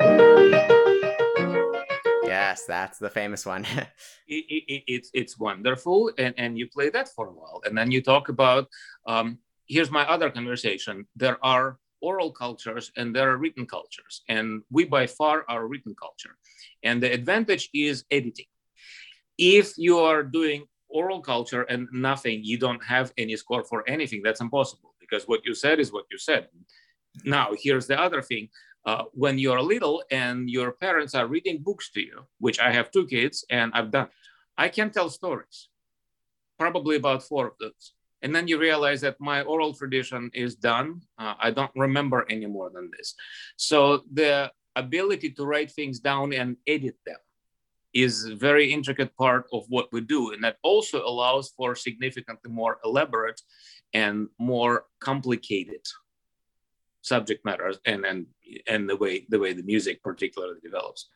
Yes, 2.38 2.66
that's 2.66 3.00
the 3.00 3.10
famous 3.10 3.46
one. 3.46 3.66
it, 4.28 4.46
it, 4.56 4.64
it- 4.74 4.84
it's 4.96 5.10
it's 5.14 5.36
wonderful 5.40 6.12
and 6.24 6.34
and 6.38 6.52
you 6.60 6.66
play 6.78 6.90
that 6.96 7.08
for 7.16 7.26
a 7.30 7.36
while 7.40 7.60
and 7.66 7.74
then 7.78 7.90
you 7.92 8.02
talk 8.02 8.26
about 8.30 8.64
um, 9.08 9.28
here's 9.74 9.92
my 9.92 10.04
other 10.14 10.30
conversation. 10.30 10.96
There 11.24 11.38
are 11.44 11.68
oral 12.10 12.32
cultures 12.32 12.92
and 12.98 13.08
there 13.16 13.30
are 13.32 13.38
written 13.44 13.66
cultures 13.66 14.16
and 14.30 14.46
we 14.76 14.82
by 14.86 15.06
far 15.08 15.38
are 15.54 15.64
written 15.72 15.96
culture. 16.06 16.36
And 16.88 17.02
the 17.02 17.12
advantage 17.20 17.70
is 17.74 18.06
editing. 18.12 18.50
If 19.38 19.68
you 19.78 20.00
are 20.00 20.24
doing 20.24 20.66
oral 20.90 21.22
culture 21.22 21.64
and 21.64 21.88
nothing 21.92 22.38
you 22.44 22.58
don't 22.66 22.84
have 22.96 23.12
any 23.18 23.36
score 23.36 23.64
for 23.72 23.80
anything. 23.96 24.22
That's 24.24 24.42
impossible 24.48 24.92
because 25.04 25.24
what 25.28 25.42
you 25.48 25.54
said 25.54 25.80
is 25.80 25.92
what 25.92 26.06
you 26.12 26.18
said. 26.30 26.48
Now 27.26 27.48
here's 27.64 27.88
the 27.88 28.00
other 28.00 28.22
thing 28.22 28.50
uh, 28.88 29.04
when 29.12 29.38
you're 29.38 29.62
little 29.62 30.02
and 30.12 30.50
your 30.50 30.72
parents 30.72 31.14
are 31.14 31.28
reading 31.28 31.62
books 31.62 31.92
to 31.92 32.02
you, 32.02 32.26
which 32.40 32.58
I 32.60 32.72
have 32.72 32.90
two 32.90 33.06
kids 33.06 33.46
and 33.50 33.72
I've 33.76 33.92
done, 33.92 34.08
I 34.58 34.70
can 34.70 34.90
tell 34.92 35.10
stories, 35.10 35.68
probably 36.58 36.96
about 36.96 37.22
four 37.22 37.48
of 37.48 37.54
those. 37.60 37.94
And 38.22 38.34
then 38.34 38.48
you 38.48 38.58
realize 38.58 39.02
that 39.02 39.20
my 39.20 39.42
oral 39.42 39.74
tradition 39.74 40.32
is 40.34 40.56
done. 40.56 41.02
Uh, 41.20 41.36
I 41.38 41.52
don't 41.52 41.72
remember 41.76 42.26
any 42.30 42.48
more 42.48 42.72
than 42.74 42.90
this. 42.98 43.14
So 43.58 44.04
the 44.12 44.52
ability 44.76 45.32
to 45.32 45.46
write 45.46 45.72
things 45.72 46.00
down 46.00 46.32
and 46.34 46.56
edit 46.66 46.96
them 47.06 47.20
is 47.94 48.26
a 48.26 48.36
very 48.36 48.72
intricate 48.72 49.16
part 49.18 49.48
of 49.52 49.66
what 49.68 49.92
we 49.92 50.00
do. 50.02 50.32
And 50.32 50.44
that 50.46 50.58
also 50.64 51.04
allows 51.06 51.50
for 51.50 51.76
significantly 51.76 52.52
more 52.52 52.80
elaborate 52.86 53.42
and 53.94 54.30
more 54.40 54.86
complicated 55.00 55.82
subject 57.08 57.44
matters 57.46 57.78
and 57.86 58.06
and 58.06 58.26
and 58.68 58.90
the 58.90 58.96
way 58.96 59.26
the 59.30 59.40
way 59.40 59.54
the 59.54 59.64
music 59.64 60.04
particularly 60.04 60.60
develops 60.62 61.10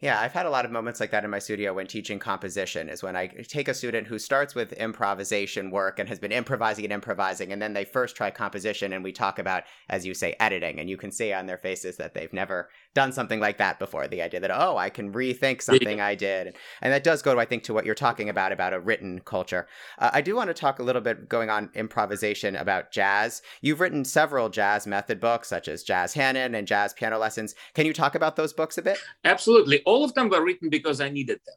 Yeah, 0.00 0.18
I've 0.20 0.32
had 0.32 0.46
a 0.46 0.50
lot 0.50 0.64
of 0.64 0.70
moments 0.70 1.00
like 1.00 1.10
that 1.10 1.24
in 1.24 1.30
my 1.30 1.38
studio 1.38 1.74
when 1.74 1.86
teaching 1.86 2.18
composition 2.18 2.88
is 2.88 3.02
when 3.02 3.16
I 3.16 3.26
take 3.26 3.68
a 3.68 3.74
student 3.74 4.06
who 4.06 4.18
starts 4.18 4.54
with 4.54 4.72
improvisation 4.72 5.70
work 5.70 5.98
and 5.98 6.08
has 6.08 6.18
been 6.18 6.32
improvising 6.32 6.84
and 6.84 6.92
improvising, 6.92 7.52
and 7.52 7.60
then 7.60 7.74
they 7.74 7.84
first 7.84 8.16
try 8.16 8.30
composition 8.30 8.92
and 8.92 9.04
we 9.04 9.12
talk 9.12 9.38
about, 9.38 9.64
as 9.88 10.06
you 10.06 10.14
say, 10.14 10.34
editing. 10.40 10.80
And 10.80 10.88
you 10.88 10.96
can 10.96 11.10
see 11.10 11.32
on 11.32 11.46
their 11.46 11.58
faces 11.58 11.96
that 11.98 12.14
they've 12.14 12.32
never 12.32 12.70
done 12.94 13.12
something 13.12 13.40
like 13.40 13.58
that 13.58 13.78
before. 13.78 14.08
The 14.08 14.22
idea 14.22 14.40
that, 14.40 14.50
oh, 14.50 14.76
I 14.76 14.90
can 14.90 15.12
rethink 15.12 15.62
something 15.62 15.98
yeah. 15.98 16.06
I 16.06 16.14
did. 16.14 16.56
And 16.80 16.92
that 16.92 17.04
does 17.04 17.22
go 17.22 17.34
to, 17.34 17.40
I 17.40 17.44
think, 17.44 17.62
to 17.64 17.74
what 17.74 17.84
you're 17.84 17.94
talking 17.94 18.28
about, 18.28 18.52
about 18.52 18.72
a 18.72 18.80
written 18.80 19.20
culture. 19.20 19.66
Uh, 19.98 20.10
I 20.12 20.20
do 20.20 20.34
want 20.34 20.48
to 20.48 20.54
talk 20.54 20.78
a 20.78 20.82
little 20.82 21.02
bit 21.02 21.28
going 21.28 21.50
on 21.50 21.70
improvisation 21.74 22.56
about 22.56 22.90
jazz. 22.90 23.42
You've 23.60 23.80
written 23.80 24.04
several 24.04 24.48
jazz 24.48 24.86
method 24.86 25.20
books, 25.20 25.48
such 25.48 25.68
as 25.68 25.82
Jazz 25.82 26.14
Hanon 26.14 26.54
and 26.54 26.66
Jazz 26.66 26.92
Piano 26.92 27.18
Lessons. 27.18 27.54
Can 27.74 27.86
you 27.86 27.92
talk 27.92 28.14
about 28.14 28.36
those 28.36 28.52
books 28.52 28.78
a 28.78 28.82
bit? 28.82 28.98
Absolutely 29.24 29.69
all 29.78 30.04
of 30.04 30.14
them 30.14 30.28
were 30.28 30.44
written 30.44 30.68
because 30.68 31.00
I 31.00 31.08
needed 31.08 31.40
them. 31.46 31.56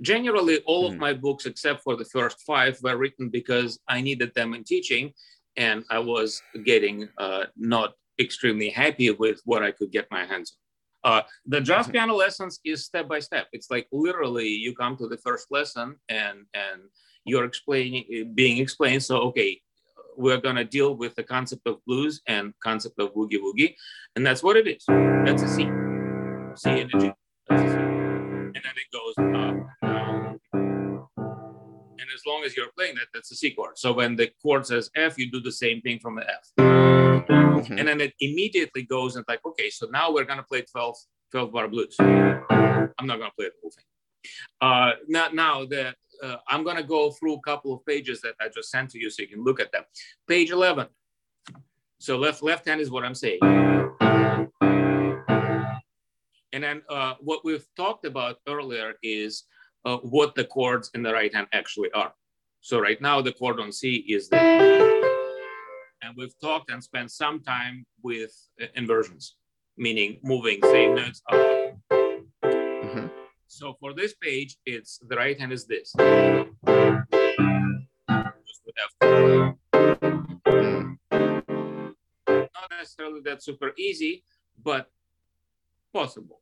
Generally, 0.00 0.58
all 0.66 0.84
mm. 0.84 0.88
of 0.88 0.92
hmm. 0.94 1.00
my 1.00 1.12
books, 1.12 1.46
except 1.46 1.82
for 1.82 1.96
the 1.96 2.04
first 2.04 2.40
five, 2.46 2.78
were 2.82 2.96
written 2.96 3.28
because 3.28 3.78
I 3.88 4.00
needed 4.00 4.32
them 4.34 4.54
in 4.54 4.64
teaching, 4.64 5.12
and 5.56 5.84
I 5.90 5.98
was 5.98 6.42
getting 6.64 7.08
uh, 7.18 7.44
not 7.56 7.94
extremely 8.20 8.70
happy 8.70 9.10
with 9.10 9.40
what 9.44 9.62
I 9.62 9.70
could 9.70 9.90
get 9.90 10.06
my 10.10 10.24
hands 10.24 10.52
on. 10.52 10.58
Uh, 11.12 11.22
the 11.46 11.60
jazz 11.60 11.84
mm-hmm. 11.84 11.92
piano 11.92 12.14
lessons 12.14 12.58
is 12.64 12.84
step 12.84 13.08
by 13.08 13.20
step. 13.20 13.46
It's 13.52 13.70
like 13.70 13.86
literally 13.92 14.48
you 14.48 14.74
come 14.74 14.96
to 14.96 15.06
the 15.06 15.18
first 15.18 15.46
lesson 15.52 15.96
and 16.08 16.38
and 16.52 16.80
you're 17.24 17.44
explaining 17.44 18.32
being 18.34 18.58
explained. 18.58 19.04
So 19.04 19.18
okay, 19.28 19.60
we're 20.16 20.40
gonna 20.40 20.64
deal 20.64 20.96
with 20.96 21.14
the 21.14 21.22
concept 21.22 21.62
of 21.66 21.84
blues 21.86 22.22
and 22.26 22.54
concept 22.60 22.98
of 22.98 23.14
boogie 23.14 23.38
woogie, 23.38 23.76
and 24.16 24.26
that's 24.26 24.42
what 24.42 24.56
it 24.56 24.66
is. 24.66 24.84
That's 24.88 25.42
a 25.42 25.48
C, 25.48 25.70
C 26.56 26.70
energy 26.70 27.12
and 27.50 28.54
then 28.54 28.62
it 28.62 28.90
goes 28.92 29.14
up, 29.18 29.66
down. 29.82 30.40
And 30.52 32.08
as 32.14 32.22
long 32.26 32.44
as 32.44 32.56
you're 32.56 32.70
playing 32.76 32.96
that, 32.96 33.06
that's 33.14 33.30
a 33.32 33.36
C 33.36 33.50
chord. 33.50 33.78
So 33.78 33.92
when 33.92 34.16
the 34.16 34.30
chord 34.42 34.66
says 34.66 34.90
F, 34.96 35.18
you 35.18 35.30
do 35.30 35.40
the 35.40 35.52
same 35.52 35.80
thing 35.80 35.98
from 35.98 36.16
the 36.16 36.22
F. 36.22 36.50
Mm-hmm. 36.58 37.78
And 37.78 37.88
then 37.88 38.00
it 38.00 38.14
immediately 38.20 38.82
goes 38.82 39.16
and 39.16 39.24
like, 39.28 39.40
okay, 39.44 39.70
so 39.70 39.86
now 39.90 40.12
we're 40.12 40.24
gonna 40.24 40.42
play 40.42 40.62
12, 40.62 40.96
12 41.32 41.52
bar 41.52 41.68
blues. 41.68 41.96
I'm 41.98 42.90
not 43.02 43.18
gonna 43.18 43.30
play 43.36 43.46
the 43.46 43.52
whole 43.62 43.70
thing. 43.70 43.84
Uh, 44.60 44.92
now, 45.08 45.28
now 45.32 45.64
the 45.64 45.94
uh, 46.22 46.36
I'm 46.48 46.64
gonna 46.64 46.82
go 46.82 47.10
through 47.10 47.34
a 47.34 47.40
couple 47.40 47.74
of 47.74 47.84
pages 47.84 48.20
that 48.22 48.34
I 48.40 48.48
just 48.48 48.70
sent 48.70 48.90
to 48.90 48.98
you 48.98 49.10
so 49.10 49.22
you 49.22 49.28
can 49.28 49.44
look 49.44 49.60
at 49.60 49.72
them. 49.72 49.82
Page 50.28 50.50
11. 50.50 50.86
So 51.98 52.18
left 52.18 52.42
left 52.42 52.66
hand 52.66 52.80
is 52.80 52.90
what 52.90 53.04
I'm 53.04 53.14
saying. 53.14 53.40
And 56.56 56.64
then 56.64 56.80
uh, 56.88 57.16
what 57.20 57.44
we've 57.44 57.66
talked 57.76 58.06
about 58.06 58.38
earlier 58.48 58.94
is 59.02 59.44
uh, 59.84 59.98
what 59.98 60.34
the 60.34 60.44
chords 60.44 60.90
in 60.94 61.02
the 61.02 61.12
right 61.12 61.34
hand 61.34 61.48
actually 61.52 61.90
are. 61.92 62.14
So 62.62 62.78
right 62.78 62.98
now 62.98 63.20
the 63.20 63.32
chord 63.32 63.60
on 63.60 63.70
C 63.70 63.96
is 64.08 64.30
the, 64.30 64.38
and 66.00 66.16
we've 66.16 66.32
talked 66.40 66.70
and 66.70 66.82
spent 66.82 67.10
some 67.10 67.42
time 67.42 67.84
with 68.02 68.32
uh, 68.58 68.68
inversions, 68.74 69.36
meaning 69.76 70.18
moving 70.22 70.58
same 70.62 70.94
notes 70.94 71.20
up. 71.30 71.36
Mm-hmm. 71.92 73.08
So 73.48 73.76
for 73.78 73.92
this 73.92 74.14
page, 74.14 74.56
it's 74.64 74.98
the 75.06 75.16
right 75.16 75.38
hand 75.38 75.52
is 75.52 75.66
this. 75.66 75.94
Not 75.94 76.38
necessarily 82.70 83.20
that 83.26 83.42
super 83.42 83.72
easy, 83.76 84.24
but 84.64 84.90
possible. 85.92 86.40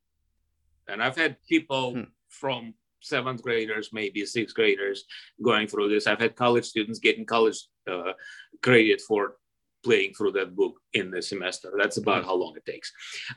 And 0.88 1.02
I've 1.02 1.16
had 1.16 1.36
people 1.48 1.92
hmm. 1.92 2.02
from 2.28 2.74
seventh 3.00 3.42
graders, 3.42 3.90
maybe 3.92 4.24
sixth 4.24 4.54
graders 4.54 5.04
going 5.42 5.66
through 5.68 5.90
this. 5.90 6.06
I've 6.06 6.20
had 6.20 6.36
college 6.36 6.64
students 6.64 6.98
getting 6.98 7.26
college 7.26 7.58
uh, 7.90 8.12
credit 8.62 9.00
for 9.00 9.36
playing 9.84 10.14
through 10.14 10.32
that 10.32 10.56
book 10.56 10.80
in 10.94 11.10
the 11.10 11.20
semester. 11.20 11.70
That's 11.76 11.98
about 11.98 12.22
hmm 12.22 12.28
how 12.28 12.36
long 12.36 12.56
it 12.56 12.64
takes. 12.64 12.90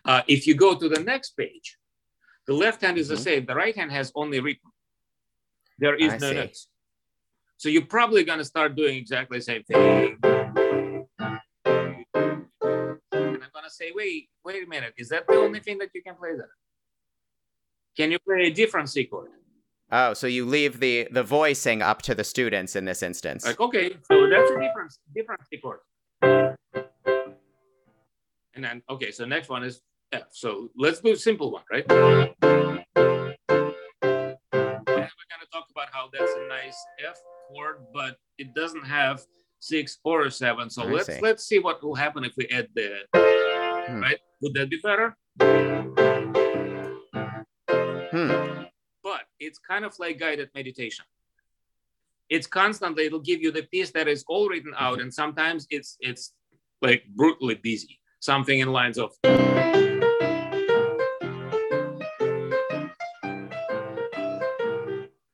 Uh, 0.05 0.21
if 0.27 0.47
you 0.47 0.55
go 0.55 0.73
to 0.75 0.87
the 0.87 1.01
next 1.01 1.31
page, 1.31 1.77
the 2.47 2.53
left 2.53 2.81
hand 2.81 2.97
is 2.97 3.07
mm-hmm. 3.07 3.15
the 3.15 3.21
same. 3.21 3.45
The 3.45 3.55
right 3.55 3.75
hand 3.75 3.91
has 3.91 4.11
only 4.15 4.39
rhythm. 4.39 4.71
There 5.77 5.95
is 5.95 6.13
I 6.13 6.17
no 6.17 6.29
see. 6.29 6.35
notes. 6.35 6.67
So 7.57 7.69
you're 7.69 7.85
probably 7.85 8.23
going 8.23 8.37
to 8.37 8.45
start 8.45 8.75
doing 8.75 8.95
exactly 8.97 9.39
the 9.39 9.43
same 9.43 9.63
thing. 9.63 10.17
And 10.23 11.07
I'm 13.43 13.51
going 13.51 13.65
to 13.65 13.69
say, 13.69 13.91
wait, 13.93 14.29
wait 14.45 14.63
a 14.63 14.69
minute. 14.69 14.93
Is 14.97 15.09
that 15.09 15.27
the 15.27 15.35
only 15.35 15.59
thing 15.59 15.77
that 15.79 15.89
you 15.93 16.01
can 16.01 16.15
play 16.15 16.35
there? 16.37 16.51
Can 17.97 18.11
you 18.11 18.19
play 18.19 18.43
a 18.43 18.51
different 18.51 18.89
C 18.89 19.05
chord? 19.05 19.31
Oh, 19.91 20.13
so 20.13 20.27
you 20.27 20.45
leave 20.45 20.79
the 20.79 21.07
the 21.11 21.23
voicing 21.23 21.81
up 21.81 22.03
to 22.03 22.13
the 22.13 22.23
students 22.23 22.75
in 22.75 22.85
this 22.85 23.01
instance. 23.01 23.43
Like, 23.45 23.59
okay, 23.59 23.97
so 24.03 24.29
that's 24.29 24.51
a 24.51 24.59
different 24.59 24.93
different 25.15 25.41
C 25.49 25.57
chord. 25.57 25.79
And 28.53 28.63
then 28.63 28.83
okay, 28.89 29.09
so 29.11 29.25
next 29.25 29.49
one 29.49 29.63
is 29.63 29.81
F. 30.11 30.27
So 30.29 30.69
let's 30.77 30.99
do 31.01 31.13
a 31.13 31.15
simple 31.15 31.51
one, 31.51 31.63
right? 31.71 31.85
And 31.89 31.99
we're 31.99 32.67
gonna 35.31 35.47
talk 35.51 35.65
about 35.71 35.87
how 35.91 36.09
that's 36.13 36.31
a 36.31 36.47
nice 36.47 36.77
F 37.03 37.17
chord, 37.49 37.77
but 37.93 38.17
it 38.37 38.53
doesn't 38.53 38.85
have 38.85 39.25
six 39.59 39.97
or 40.03 40.25
a 40.25 40.31
seven. 40.31 40.69
So 40.69 40.83
I 40.83 40.91
let's 40.91 41.07
see. 41.07 41.19
let's 41.19 41.45
see 41.45 41.57
what 41.57 41.83
will 41.83 41.95
happen 41.95 42.23
if 42.23 42.33
we 42.37 42.47
add 42.49 42.67
the 42.75 43.07
hmm. 43.15 44.01
right. 44.01 44.19
Would 44.41 44.53
that 44.53 44.69
be 44.69 44.79
better? 44.83 45.15
Hmm. 48.17 48.63
But 49.03 49.21
it's 49.39 49.59
kind 49.59 49.85
of 49.85 49.93
like 49.99 50.17
guided 50.19 50.49
meditation. 50.55 51.05
It's 52.29 52.47
constantly, 52.47 53.05
it'll 53.05 53.19
give 53.19 53.41
you 53.41 53.51
the 53.51 53.61
piece 53.61 53.91
that 53.91 54.07
is 54.07 54.25
all 54.27 54.49
written 54.49 54.73
out, 54.75 54.93
mm-hmm. 54.93 55.01
and 55.03 55.13
sometimes 55.13 55.67
it's 55.69 55.97
it's 55.99 56.33
like 56.81 57.03
brutally 57.15 57.55
busy. 57.55 57.99
Something 58.19 58.59
in 58.59 58.71
lines 58.73 58.97
of 58.97 59.11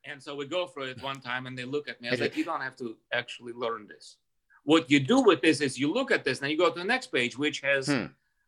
and 0.05 0.21
so 0.21 0.35
we 0.35 0.45
go 0.45 0.67
through 0.67 0.87
it 0.91 1.01
one 1.01 1.21
time 1.21 1.47
and 1.47 1.57
they 1.57 1.63
look 1.63 1.87
at 1.87 2.01
me. 2.01 2.09
I 2.09 2.11
was 2.11 2.19
like, 2.19 2.35
you 2.35 2.43
don't 2.43 2.61
have 2.61 2.75
to 2.77 2.97
actually 3.13 3.53
learn 3.53 3.87
this. 3.87 4.17
What 4.65 4.91
you 4.91 4.99
do 4.99 5.21
with 5.21 5.41
this 5.41 5.61
is 5.61 5.79
you 5.79 5.91
look 5.91 6.11
at 6.11 6.25
this 6.25 6.41
and 6.41 6.51
you 6.51 6.57
go 6.57 6.69
to 6.69 6.77
the 6.77 6.85
next 6.85 7.07
page, 7.07 7.37
which 7.37 7.61
has 7.61 7.87
hmm. 7.87 8.07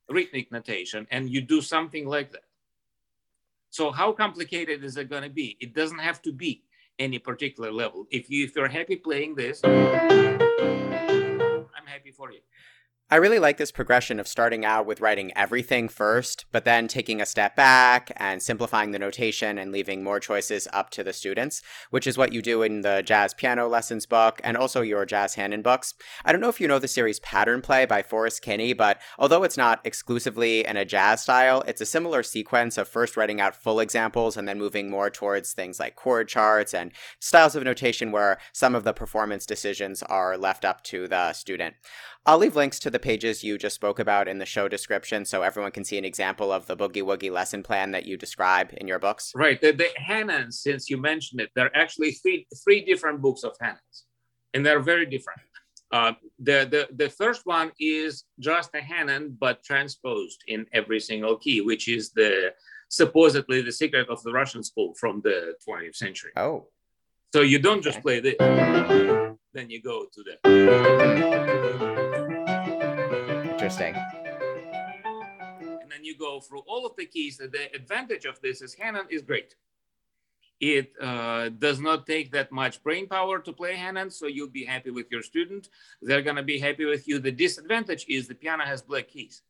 rhythmic 0.09 0.51
notation, 0.51 1.07
and 1.09 1.29
you 1.29 1.39
do 1.39 1.61
something 1.61 2.05
like 2.05 2.33
that. 2.33 2.44
So 3.75 3.91
how 3.91 4.13
complicated 4.13 4.85
is 4.85 4.95
it 4.95 5.09
going 5.09 5.23
to 5.23 5.29
be? 5.29 5.57
It 5.59 5.75
doesn't 5.75 5.99
have 5.99 6.21
to 6.21 6.31
be 6.31 6.63
any 6.97 7.19
particular 7.19 7.73
level. 7.73 8.07
If 8.09 8.29
you 8.29 8.45
if 8.45 8.55
you're 8.55 8.69
happy 8.69 8.95
playing 8.95 9.35
this, 9.35 9.59
I'm 9.65 10.39
happy 11.85 12.11
for 12.15 12.31
you. 12.31 12.39
I 13.11 13.17
really 13.17 13.37
like 13.37 13.57
this 13.57 13.71
progression 13.71 14.19
of 14.19 14.27
starting 14.27 14.65
out 14.65 14.87
with 14.87 14.99
writing 14.99 15.31
everything 15.37 15.89
first, 15.89 16.45
but 16.51 16.65
then 16.65 16.87
taking 16.87 17.21
a 17.21 17.25
step 17.27 17.55
back 17.55 18.11
and 18.17 18.41
simplifying 18.41 18.89
the 18.89 18.97
notation 18.97 19.59
and 19.59 19.71
leaving 19.71 20.03
more 20.03 20.19
choices 20.19 20.67
up 20.73 20.89
to 20.89 21.03
the 21.03 21.13
students, 21.13 21.61
which 21.91 22.07
is 22.07 22.17
what 22.17 22.33
you 22.33 22.41
do 22.41 22.63
in 22.63 22.81
the 22.81 23.03
jazz 23.05 23.35
piano 23.35 23.67
lessons 23.67 24.07
book 24.07 24.41
and 24.43 24.57
also 24.57 24.81
your 24.81 25.05
jazz 25.05 25.35
Hanon 25.35 25.61
books. 25.61 25.93
I 26.25 26.31
don't 26.31 26.41
know 26.41 26.49
if 26.49 26.59
you 26.59 26.67
know 26.67 26.79
the 26.79 26.87
series 26.87 27.19
Pattern 27.19 27.61
Play 27.61 27.85
by 27.85 28.01
Forrest 28.01 28.41
Kinney, 28.41 28.73
but 28.73 28.99
although 29.19 29.43
it's 29.43 29.55
not 29.55 29.81
exclusively 29.83 30.65
in 30.65 30.75
a 30.75 30.83
jazz 30.83 31.21
style, 31.21 31.63
it's 31.67 31.81
a 31.81 31.85
similar 31.85 32.23
sequence 32.23 32.75
of 32.75 32.87
first 32.87 33.15
writing 33.15 33.39
out 33.39 33.55
full 33.55 33.79
examples 33.79 34.35
and 34.35 34.47
then 34.47 34.57
moving 34.57 34.89
more 34.89 35.11
towards 35.11 35.53
things 35.53 35.79
like 35.79 35.95
chord 35.95 36.27
charts 36.27 36.73
and 36.73 36.91
styles 37.19 37.55
of 37.55 37.63
notation 37.63 38.11
where 38.11 38.39
some 38.51 38.73
of 38.73 38.83
the 38.83 38.93
performance 38.93 39.45
decisions 39.45 40.01
are 40.01 40.39
left 40.39 40.65
up 40.65 40.83
to 40.85 41.07
the 41.07 41.33
student. 41.33 41.75
I'll 42.27 42.39
leave 42.39 42.55
links 42.55 42.79
to 42.79 42.89
the 42.89 42.97
pages 42.97 43.43
you 43.43 43.55
just 43.59 43.75
spoke 43.75 43.99
about 43.99 44.27
in 44.27 44.39
the 44.39 44.47
show 44.47 44.67
description 44.67 45.25
so 45.25 45.43
everyone 45.43 45.71
can 45.71 45.83
see 45.83 45.99
an 45.99 46.05
example 46.05 46.51
of 46.51 46.65
the 46.65 46.75
Boogie 46.75 47.03
Woogie 47.03 47.31
lesson 47.31 47.61
plan 47.61 47.91
that 47.91 48.07
you 48.07 48.17
describe 48.17 48.73
in 48.77 48.87
your 48.87 48.97
books. 48.97 49.31
Right. 49.35 49.61
The, 49.61 49.71
the 49.71 49.89
Hanons, 49.95 50.59
since 50.59 50.89
you 50.89 50.97
mentioned 50.97 51.39
it, 51.39 51.51
there 51.55 51.67
are 51.67 51.75
actually 51.75 52.13
three, 52.13 52.47
three 52.63 52.83
different 52.83 53.21
books 53.21 53.43
of 53.43 53.55
Hanons, 53.61 54.05
and 54.55 54.65
they're 54.65 54.79
very 54.79 55.05
different. 55.05 55.39
Uh, 55.91 56.13
the, 56.39 56.67
the, 56.71 56.87
the 56.95 57.11
first 57.11 57.41
one 57.45 57.71
is 57.79 58.23
just 58.39 58.71
a 58.73 58.81
Hanon, 58.81 59.37
but 59.39 59.63
transposed 59.63 60.43
in 60.47 60.65
every 60.73 60.99
single 60.99 61.37
key, 61.37 61.61
which 61.61 61.87
is 61.87 62.11
the 62.13 62.55
supposedly 62.89 63.61
the 63.61 63.71
secret 63.71 64.09
of 64.09 64.23
the 64.23 64.31
Russian 64.31 64.63
school 64.63 64.95
from 64.99 65.21
the 65.21 65.53
20th 65.67 65.95
century. 65.95 66.31
Oh. 66.37 66.69
So 67.33 67.41
you 67.41 67.59
don't 67.59 67.83
just 67.83 68.01
play 68.01 68.19
this, 68.19 68.35
then 68.39 69.69
you 69.69 69.79
go 69.79 70.07
to 70.11 70.23
the. 70.23 72.04
Interesting. 73.65 73.95
And 75.81 75.89
then 75.89 76.03
you 76.03 76.15
go 76.15 76.39
through 76.39 76.61
all 76.67 76.85
of 76.85 76.95
the 76.95 77.07
keys. 77.07 77.37
The 77.37 77.73
advantage 77.73 78.25
of 78.25 78.39
this 78.39 78.61
is 78.61 78.75
Hanon 78.75 79.07
is 79.09 79.23
great. 79.23 79.55
It 80.59 80.93
uh, 81.01 81.49
does 81.49 81.79
not 81.79 82.05
take 82.05 82.31
that 82.33 82.51
much 82.51 82.83
brain 82.83 83.07
power 83.07 83.39
to 83.39 83.51
play 83.51 83.75
Hanon, 83.75 84.11
so 84.11 84.27
you'll 84.27 84.49
be 84.61 84.65
happy 84.65 84.91
with 84.91 85.07
your 85.09 85.23
student. 85.23 85.69
They're 86.03 86.21
going 86.21 86.35
to 86.35 86.43
be 86.43 86.59
happy 86.59 86.85
with 86.85 87.07
you. 87.07 87.17
The 87.17 87.31
disadvantage 87.31 88.05
is 88.07 88.27
the 88.27 88.35
piano 88.35 88.65
has 88.65 88.83
black 88.83 89.07
keys. 89.07 89.41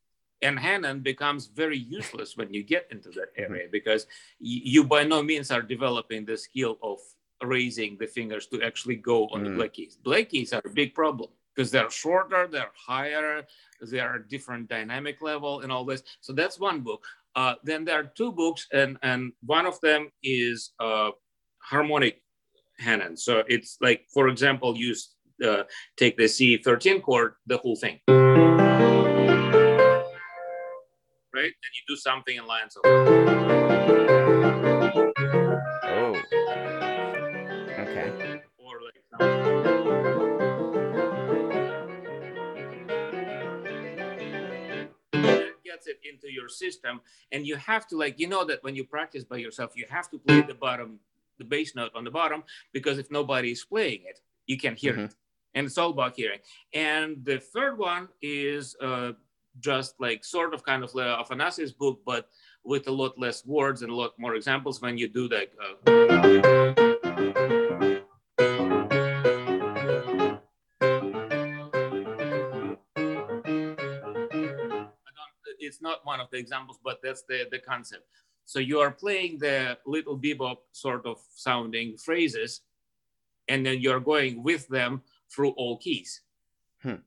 and 0.42 0.58
Hanon 0.58 1.02
becomes 1.02 1.48
very 1.48 1.78
useless 1.78 2.38
when 2.38 2.54
you 2.54 2.64
get 2.64 2.88
into 2.92 3.10
that 3.20 3.32
area 3.36 3.68
because 3.70 4.08
you 4.40 4.86
by 4.86 5.04
no 5.04 5.22
means 5.24 5.52
are 5.52 5.62
developing 5.76 6.24
the 6.24 6.38
skill 6.38 6.78
of 6.82 7.00
raising 7.44 7.98
the 7.98 8.08
fingers 8.08 8.48
to 8.48 8.62
actually 8.62 8.96
go 8.96 9.28
on 9.34 9.42
mm. 9.42 9.46
the 9.46 9.56
black 9.58 9.74
keys. 9.74 9.98
Black 10.10 10.30
keys 10.30 10.54
are 10.54 10.62
a 10.64 10.70
big 10.82 10.94
problem 10.94 11.30
because 11.56 11.72
they're 11.72 11.90
shorter, 11.90 12.48
they're 12.48 12.72
higher, 12.76 13.46
they 13.82 14.00
are 14.00 14.20
different 14.20 14.68
dynamic 14.70 15.22
level 15.22 15.62
and 15.62 15.72
all 15.72 15.86
this. 15.86 16.04
So 16.22 16.34
that's 16.34 16.60
one 16.60 16.82
book. 16.82 17.06
Uh, 17.36 17.56
then 17.64 17.84
there 17.84 18.00
are 18.00 18.12
two 18.16 18.32
books, 18.32 18.66
and 18.72 18.98
and 19.04 19.34
one 19.46 19.66
of 19.66 19.80
them 19.82 20.10
is 20.24 20.72
uh, 20.80 21.12
harmonic 21.60 22.22
Hanon. 22.80 23.18
So 23.18 23.44
it's 23.48 23.78
like, 23.82 24.06
for 24.14 24.30
example, 24.30 24.78
you 24.78 24.96
uh, 25.46 25.64
take 25.98 26.16
the 26.18 26.24
C13 26.24 27.02
chord, 27.02 27.34
the 27.46 27.58
whole 27.58 27.76
thing, 27.76 28.00
right? 28.08 28.24
And 31.34 31.74
you 31.76 31.84
do 31.88 31.96
something 31.96 32.38
in 32.38 32.48
lines 32.48 32.78
of. 32.78 32.82
Oh. 35.84 36.16
Okay. 37.80 38.42
Or 38.58 38.80
like. 38.82 39.55
Gets 45.86 46.00
it 46.04 46.10
into 46.10 46.32
your 46.32 46.50
system 46.50 47.02
and 47.32 47.46
you 47.46 47.56
have 47.56 47.88
to 47.88 47.98
like 47.98 48.20
you 48.20 48.28
know 48.28 48.46
that 48.46 48.64
when 48.64 48.76
you 48.76 48.84
practice 48.84 49.24
by 49.24 49.38
yourself 49.38 49.72
you 49.76 49.86
have 49.90 50.10
to 50.10 50.18
play 50.20 50.42
the 50.42 50.54
bottom 50.54 51.00
the 51.38 51.44
bass 51.44 51.76
note 51.76 51.92
on 51.96 52.04
the 52.04 52.12
bottom 52.12 52.44
because 52.72 52.98
if 52.98 53.12
nobody 53.12 53.52
is 53.52 53.64
playing 53.64 54.02
it 54.06 54.20
you 54.48 54.58
can 54.58 54.76
hear 54.76 54.94
mm-hmm. 54.94 55.06
it 55.06 55.16
and 55.54 55.66
it's 55.66 55.78
all 55.78 55.90
about 55.90 56.16
hearing 56.16 56.40
and 56.74 57.24
the 57.24 57.40
third 57.40 57.78
one 57.78 58.08
is 58.22 58.76
uh, 58.82 59.12
just 59.60 59.96
like 60.00 60.24
sort 60.24 60.54
of 60.54 60.64
kind 60.64 60.84
of 60.84 60.90
uh, 60.96 61.24
Afanasye's 61.24 61.72
book 61.72 62.02
but 62.06 62.30
with 62.64 62.88
a 62.88 62.92
lot 62.92 63.18
less 63.18 63.46
words 63.46 63.82
and 63.82 63.92
a 63.92 63.96
lot 63.96 64.12
more 64.18 64.36
examples 64.36 64.82
when 64.82 64.98
you 64.98 65.08
do 65.08 65.28
like 65.28 65.52
uh, 65.88 66.85
it's 75.66 75.82
not 75.82 76.06
one 76.06 76.20
of 76.20 76.30
the 76.32 76.38
examples, 76.38 76.80
but 76.84 77.00
that's 77.04 77.24
the, 77.24 77.48
the 77.52 77.60
concept. 77.60 78.04
So 78.46 78.60
you 78.60 78.80
are 78.80 78.92
playing 78.92 79.40
the 79.40 79.78
little 79.86 80.18
bebop 80.18 80.58
sort 80.72 81.06
of 81.06 81.20
sounding 81.34 81.98
phrases, 81.98 82.62
and 83.48 83.66
then 83.66 83.80
you're 83.80 84.00
going 84.00 84.44
with 84.44 84.68
them 84.68 85.02
through 85.32 85.52
all 85.52 85.78
keys. 85.78 86.22
Hmm. 86.82 87.02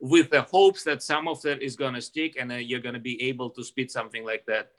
With 0.00 0.30
the 0.30 0.42
hopes 0.42 0.84
that 0.84 1.02
some 1.02 1.26
of 1.26 1.42
that 1.42 1.62
is 1.62 1.76
going 1.76 1.94
to 1.94 2.00
stick, 2.00 2.36
and 2.38 2.50
then 2.50 2.62
you're 2.62 2.80
going 2.80 2.94
to 2.94 3.00
be 3.00 3.20
able 3.22 3.50
to 3.50 3.64
spit 3.64 3.90
something 3.90 4.24
like 4.24 4.44
that 4.46 4.70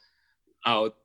out 0.66 0.96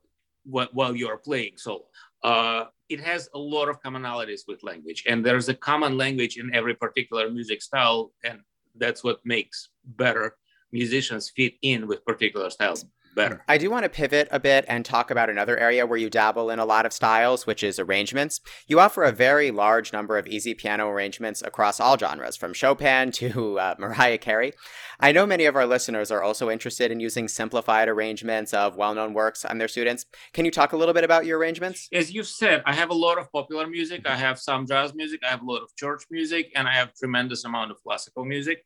while 0.45 0.95
you're 0.95 1.17
playing. 1.17 1.57
So 1.57 1.85
uh, 2.23 2.65
it 2.87 3.01
has 3.01 3.29
a 3.33 3.37
lot 3.37 3.67
of 3.67 3.81
commonalities 3.81 4.41
with 4.47 4.63
language, 4.63 5.03
and 5.07 5.25
there's 5.25 5.49
a 5.49 5.53
common 5.53 5.97
language 5.97 6.37
in 6.37 6.55
every 6.55 6.75
particular 6.75 7.29
music 7.29 7.61
style, 7.61 8.11
and 8.23 8.39
that's 8.75 9.03
what 9.03 9.19
makes 9.25 9.69
better 9.83 10.37
musicians 10.71 11.29
fit 11.29 11.53
in 11.61 11.87
with 11.87 12.05
particular 12.05 12.49
styles 12.49 12.85
better. 13.15 13.43
I 13.47 13.57
do 13.57 13.69
want 13.69 13.83
to 13.83 13.89
pivot 13.89 14.27
a 14.31 14.39
bit 14.39 14.65
and 14.67 14.85
talk 14.85 15.11
about 15.11 15.29
another 15.29 15.57
area 15.57 15.85
where 15.85 15.97
you 15.97 16.09
dabble 16.09 16.49
in 16.49 16.59
a 16.59 16.65
lot 16.65 16.85
of 16.85 16.93
styles, 16.93 17.45
which 17.45 17.63
is 17.63 17.79
arrangements. 17.79 18.39
You 18.67 18.79
offer 18.79 19.03
a 19.03 19.11
very 19.11 19.51
large 19.51 19.91
number 19.93 20.17
of 20.17 20.27
easy 20.27 20.53
piano 20.53 20.87
arrangements 20.87 21.41
across 21.41 21.79
all 21.79 21.97
genres, 21.97 22.37
from 22.37 22.53
Chopin 22.53 23.11
to 23.13 23.59
uh, 23.59 23.75
Mariah 23.77 24.17
Carey. 24.17 24.53
I 24.99 25.11
know 25.11 25.25
many 25.25 25.45
of 25.45 25.55
our 25.55 25.65
listeners 25.65 26.11
are 26.11 26.21
also 26.21 26.49
interested 26.49 26.91
in 26.91 26.99
using 26.99 27.27
simplified 27.27 27.87
arrangements 27.87 28.53
of 28.53 28.75
well 28.75 28.93
known 28.93 29.13
works 29.13 29.45
on 29.45 29.57
their 29.57 29.67
students. 29.67 30.05
Can 30.33 30.45
you 30.45 30.51
talk 30.51 30.73
a 30.73 30.77
little 30.77 30.93
bit 30.93 31.03
about 31.03 31.25
your 31.25 31.39
arrangements? 31.39 31.87
As 31.93 32.11
you've 32.11 32.27
said, 32.27 32.63
I 32.65 32.73
have 32.73 32.89
a 32.89 32.95
lot 32.95 33.17
of 33.17 33.31
popular 33.31 33.67
music, 33.67 34.07
I 34.07 34.15
have 34.15 34.39
some 34.39 34.65
jazz 34.65 34.93
music, 34.93 35.21
I 35.25 35.29
have 35.29 35.41
a 35.41 35.45
lot 35.45 35.61
of 35.61 35.75
church 35.75 36.03
music, 36.09 36.51
and 36.55 36.67
I 36.67 36.73
have 36.73 36.93
tremendous 36.95 37.45
amount 37.45 37.71
of 37.71 37.81
classical 37.83 38.25
music. 38.25 38.65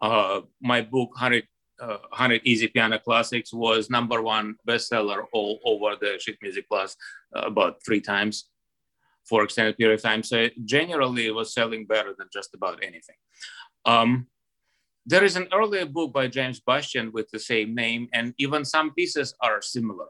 Uh, 0.00 0.42
my 0.60 0.80
book 0.80 1.10
100, 1.10 1.44
uh, 1.80 1.98
100 2.10 2.42
Easy 2.44 2.68
Piano 2.68 2.98
Classics 2.98 3.52
was 3.52 3.90
number 3.90 4.22
one 4.22 4.56
bestseller 4.66 5.24
all 5.32 5.60
over 5.64 5.96
the 6.00 6.18
Sheet 6.20 6.38
Music 6.42 6.66
Plus 6.68 6.96
uh, 7.36 7.40
about 7.40 7.76
three 7.84 8.00
times 8.00 8.48
for 9.28 9.42
extended 9.44 9.76
period 9.76 9.94
of 9.94 10.02
time. 10.02 10.22
So 10.22 10.48
generally, 10.64 11.26
it 11.26 11.34
was 11.34 11.52
selling 11.52 11.86
better 11.86 12.14
than 12.16 12.28
just 12.32 12.54
about 12.54 12.82
anything. 12.82 13.16
Um, 13.84 14.26
there 15.04 15.24
is 15.24 15.36
an 15.36 15.48
earlier 15.52 15.86
book 15.86 16.12
by 16.12 16.28
James 16.28 16.60
Bastien 16.60 17.12
with 17.12 17.30
the 17.30 17.38
same 17.38 17.74
name, 17.74 18.08
and 18.12 18.34
even 18.38 18.64
some 18.64 18.92
pieces 18.92 19.34
are 19.40 19.62
similar. 19.62 20.06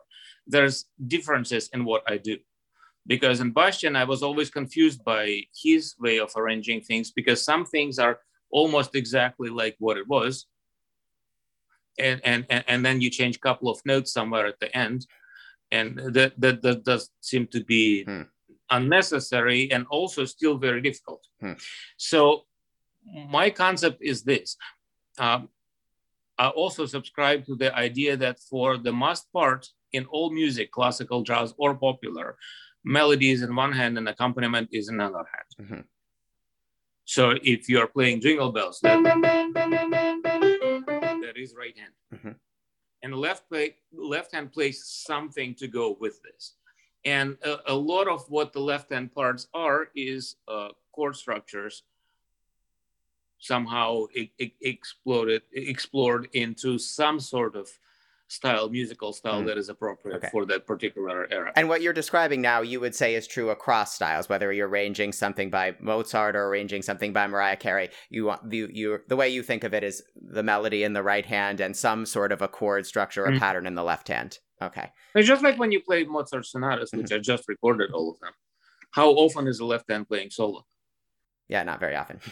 There's 0.47 0.87
differences 1.07 1.69
in 1.73 1.85
what 1.85 2.03
I 2.09 2.19
do. 2.19 2.39
Because 3.07 3.41
in 3.41 3.53
Bastien, 3.53 3.97
I 3.97 4.05
was 4.05 4.23
always 4.23 4.51
confused 4.51 5.03
by 5.05 5.43
his 5.63 5.95
way 5.99 6.19
of 6.19 6.31
arranging 6.37 6.83
things 6.83 7.11
because 7.11 7.43
some 7.43 7.65
things 7.65 7.99
are 7.99 8.19
almost 8.51 8.95
exactly 8.95 9.51
like 9.51 9.77
what 9.79 9.97
it 9.97 10.07
was. 10.07 10.47
And, 11.99 12.21
and, 12.25 12.47
and 12.49 12.85
then 12.85 13.01
you 13.01 13.11
change 13.11 13.37
a 13.37 13.41
couple 13.41 13.69
of 13.71 13.81
notes 13.85 14.13
somewhere 14.13 14.47
at 14.47 14.61
the 14.61 14.75
end. 14.77 15.07
And 15.71 15.99
that, 16.15 16.41
that, 16.41 16.63
that 16.63 16.85
does 16.85 17.11
seem 17.21 17.47
to 17.49 17.63
be 17.65 18.05
hmm. 18.05 18.23
unnecessary 18.71 19.71
and 19.73 19.87
also 19.91 20.25
still 20.25 20.59
very 20.59 20.81
difficult. 20.81 21.27
Hmm. 21.41 21.55
So 21.97 22.45
my 23.29 23.51
concept 23.51 23.99
is 24.01 24.23
this. 24.23 24.57
Um, 25.19 25.49
I 26.39 26.49
also 26.49 26.87
subscribe 26.87 27.45
to 27.47 27.57
the 27.57 27.75
idea 27.75 28.17
that 28.17 28.39
for 28.39 28.79
the 28.79 28.93
most 28.93 29.33
part 29.33 29.67
in 29.93 30.07
all 30.07 30.31
music, 30.31 30.71
classical, 30.71 31.23
jazz, 31.23 31.53
or 31.59 31.75
popular, 31.75 32.37
melody 32.85 33.31
is 33.31 33.43
in 33.43 33.55
one 33.55 33.73
hand 33.73 33.99
and 33.99 34.09
accompaniment 34.09 34.69
is 34.73 34.89
in 34.89 34.95
another 34.97 35.27
hand. 35.35 35.51
Mm-hmm. 35.61 35.81
So 37.09 37.35
if 37.43 37.71
you're 37.71 37.87
playing 37.87 38.21
jingle 38.21 38.53
bells, 38.53 38.81
that, 38.83 39.03
that 41.23 41.33
is 41.37 41.55
right 41.59 41.75
hand. 41.75 41.93
Mm-hmm. 42.15 42.33
And 43.03 43.13
the 43.15 43.17
left 43.17 43.49
play, 43.49 43.77
left 43.95 44.35
hand 44.35 44.53
plays 44.53 44.85
something 44.85 45.55
to 45.55 45.69
go 45.69 45.97
with 45.99 46.21
this. 46.23 46.57
And 47.07 47.39
a, 47.43 47.61
a 47.69 47.75
lot 47.75 48.09
of 48.09 48.29
what 48.29 48.53
the 48.53 48.61
left 48.61 48.93
hand 48.93 49.15
parts 49.15 49.49
are 49.55 49.89
is 49.97 50.37
uh, 50.49 50.69
chord 50.93 51.17
structures 51.17 51.83
somehow 53.39 54.05
it, 54.15 54.31
it 54.39 54.53
exploded 54.61 55.43
explored 55.53 56.29
into 56.33 56.77
some 56.77 57.21
sort 57.21 57.55
of 57.55 57.71
style, 58.29 58.69
musical 58.69 59.13
style 59.13 59.43
mm. 59.43 59.47
that 59.47 59.59
is 59.59 59.69
appropriate 59.69 60.19
okay. 60.19 60.29
for 60.31 60.45
that 60.47 60.67
particular 60.67 61.27
era. 61.33 61.53
And 61.57 61.69
what 61.69 61.83
you're 61.83 61.93
describing 61.93 62.41
now, 62.41 62.61
you 62.61 62.79
would 62.79 62.95
say 62.95 63.15
is 63.15 63.27
true 63.27 63.51
across 63.51 63.95
styles, 63.95 64.29
whether 64.29 64.53
you're 64.53 64.69
arranging 64.69 65.13
something 65.13 65.51
by 65.51 65.75
Mozart 65.81 66.37
or 66.37 66.47
arranging 66.47 66.83
something 66.83 67.13
by 67.13 67.27
Mariah 67.27 67.57
Carey. 67.57 67.89
You 68.11 68.27
want 68.27 68.53
you, 68.53 68.69
you 68.73 69.01
the 69.09 69.17
way 69.17 69.29
you 69.29 69.43
think 69.43 69.65
of 69.65 69.75
it 69.75 69.83
is 69.83 70.03
the 70.15 70.43
melody 70.43 70.85
in 70.85 70.93
the 70.93 71.03
right 71.03 71.27
hand 71.27 71.61
and 71.61 71.75
some 71.75 72.07
sort 72.07 72.31
of 72.31 72.43
a 72.43 72.49
chord 72.49 72.87
structure 72.87 73.25
or 73.25 73.33
mm. 73.33 73.39
pattern 73.39 73.67
in 73.67 73.75
the 73.75 73.83
left 73.83 74.09
hand. 74.09 74.39
Okay. 74.61 74.91
It's 75.15 75.29
just 75.29 75.43
like 75.43 75.59
when 75.59 75.73
you 75.73 75.81
play 75.81 76.05
Mozart 76.05 76.45
sonatas, 76.47 76.91
which 76.93 77.07
mm-hmm. 77.07 77.15
I 77.15 77.19
just 77.19 77.49
recorded 77.49 77.93
all 77.93 78.11
of 78.11 78.21
them. 78.21 78.33
How 78.91 79.11
often 79.11 79.47
is 79.47 79.59
the 79.59 79.65
left 79.65 79.91
hand 79.91 80.09
playing 80.09 80.31
solo? 80.31 80.67
Yeah, 81.49 81.63
not 81.63 81.81
very 81.81 81.97
often. 81.97 82.21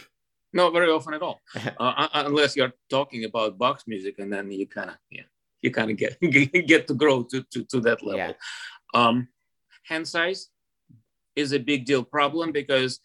No, 0.53 0.71
very 0.71 0.89
often 0.89 1.13
at 1.13 1.21
all, 1.21 1.41
uh, 1.77 2.07
unless 2.13 2.55
you're 2.55 2.71
talking 2.89 3.25
about 3.25 3.57
Bach 3.57 3.83
music, 3.85 4.17
and 4.17 4.31
then 4.31 4.49
you 4.49 4.65
kind 4.65 4.89
of 4.89 4.95
yeah 5.11 5.23
you 5.61 5.71
kind 5.71 5.91
of 5.91 5.97
get 5.97 6.19
get 6.67 6.87
to 6.87 6.93
grow 6.93 7.23
to, 7.23 7.43
to, 7.51 7.63
to 7.65 7.79
that 7.81 8.03
level. 8.03 8.17
Yeah. 8.17 8.33
Um, 8.93 9.27
hand 9.83 10.07
size 10.07 10.49
is 11.35 11.53
a 11.53 11.59
big 11.59 11.85
deal 11.85 12.03
problem 12.03 12.51
because 12.51 12.99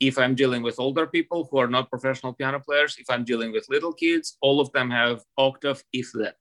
if 0.00 0.18
I'm 0.18 0.34
dealing 0.34 0.62
with 0.62 0.78
older 0.78 1.06
people 1.06 1.48
who 1.50 1.58
are 1.58 1.66
not 1.66 1.90
professional 1.90 2.32
piano 2.32 2.60
players, 2.60 2.96
if 2.98 3.10
I'm 3.10 3.24
dealing 3.24 3.52
with 3.52 3.66
little 3.68 3.92
kids, 3.92 4.36
all 4.40 4.60
of 4.60 4.70
them 4.72 4.90
have 4.90 5.22
octave, 5.36 5.82
if 5.92 6.12
that. 6.12 6.36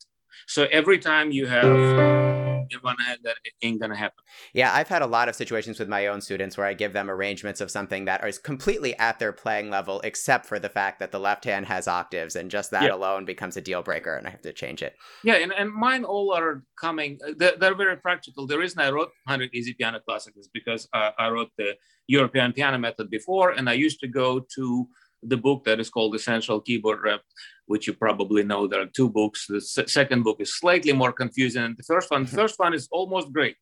So 0.48 0.67
every 0.72 1.00
time 1.00 1.32
you 1.32 1.48
have 1.48 2.27
hand, 2.71 3.19
that 3.23 3.38
ain't 3.62 3.82
gonna 3.82 3.95
happen. 3.95 4.23
Yeah, 4.53 4.73
I've 4.73 4.88
had 4.88 5.01
a 5.01 5.08
lot 5.08 5.30
of 5.30 5.36
situations 5.36 5.80
with 5.80 5.89
my 5.89 6.08
own 6.08 6.21
students 6.21 6.58
where 6.58 6.67
I 6.67 6.73
give 6.73 6.93
them 6.93 7.10
arrangements 7.10 7.62
of 7.62 7.71
something 7.71 8.06
that 8.06 8.25
is 8.25 8.38
completely 8.38 8.97
at 8.97 9.19
their 9.19 9.34
playing 9.34 9.69
level, 9.69 10.01
except 10.01 10.45
for 10.45 10.60
the 10.60 10.69
fact 10.69 10.99
that 10.99 11.12
the 11.12 11.19
left 11.19 11.45
hand 11.45 11.65
has 11.65 11.88
octaves, 11.88 12.36
and 12.36 12.51
just 12.51 12.71
that 12.71 12.84
yeah. 12.84 12.93
alone 12.93 13.25
becomes 13.25 13.58
a 13.58 13.62
deal 13.62 13.82
breaker, 13.82 14.15
and 14.15 14.27
I 14.27 14.30
have 14.30 14.41
to 14.41 14.53
change 14.53 14.82
it. 14.82 14.95
Yeah, 15.23 15.36
and, 15.36 15.51
and 15.51 15.71
mine 15.71 16.03
all 16.03 16.34
are 16.34 16.63
coming. 16.80 17.19
They're, 17.38 17.56
they're 17.58 17.75
very 17.75 17.97
practical. 17.97 18.47
The 18.47 18.58
reason 18.58 18.80
I 18.82 18.89
wrote 18.89 19.10
100 19.25 19.49
Easy 19.53 19.73
Piano 19.73 19.99
Classics 19.99 20.38
is 20.38 20.49
because 20.53 20.88
uh, 20.93 21.12
I 21.17 21.30
wrote 21.30 21.49
the 21.58 21.75
European 22.08 22.53
Piano 22.53 22.77
Method 22.77 23.10
before, 23.10 23.51
and 23.51 23.69
I 23.69 23.73
used 23.73 23.99
to 23.99 24.08
go 24.08 24.39
to 24.56 24.88
the 25.23 25.38
book 25.38 25.63
that 25.65 25.80
is 25.80 25.89
called 25.89 26.15
Essential 26.15 26.62
Keyboard 26.62 26.99
Rep, 27.03 27.21
which 27.65 27.88
you 27.88 27.93
probably 27.93 28.43
know. 28.43 28.67
There 28.67 28.82
are 28.82 28.86
two 28.86 29.10
books. 29.10 29.47
The 29.47 29.62
second 29.62 30.23
book 30.23 30.38
is 30.39 30.56
slightly 30.56 30.93
more 30.93 31.12
confusing 31.12 31.63
than 31.63 31.75
the 31.77 31.84
first 31.84 32.12
one. 32.12 32.23
The 32.23 32.27
mm-hmm. 32.27 32.38
first 32.38 32.60
one 32.60 32.73
is 32.73 32.88
almost 32.91 33.34
great, 33.34 33.58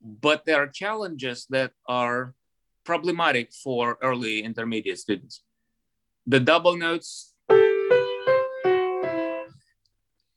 but 0.00 0.44
there 0.44 0.62
are 0.62 0.68
challenges 0.68 1.46
that 1.50 1.72
are 1.88 2.34
problematic 2.84 3.52
for 3.52 3.98
early 4.02 4.42
intermediate 4.42 4.98
students. 4.98 5.42
The 6.26 6.40
double 6.40 6.76
notes 6.76 7.30